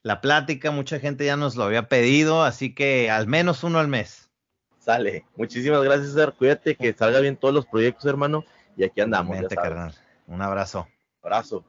[0.05, 3.87] la plática, mucha gente ya nos lo había pedido, así que al menos uno al
[3.87, 4.29] mes.
[4.77, 5.25] Sale.
[5.35, 6.35] Muchísimas gracias, César.
[6.37, 8.45] Cuídate, que salga bien todos los proyectos, hermano.
[8.77, 9.35] Y aquí andamos.
[9.49, 9.95] carnal.
[10.27, 10.87] Un abrazo.
[11.23, 11.65] Abrazo.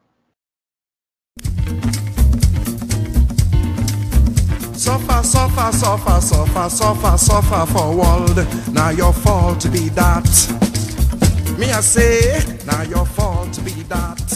[4.75, 8.47] Suffer, suffer, suffer, suffer, suffer, suffer for world.
[8.75, 10.29] Now your fault to be that.
[11.59, 14.36] Me I say, now your fault to be that.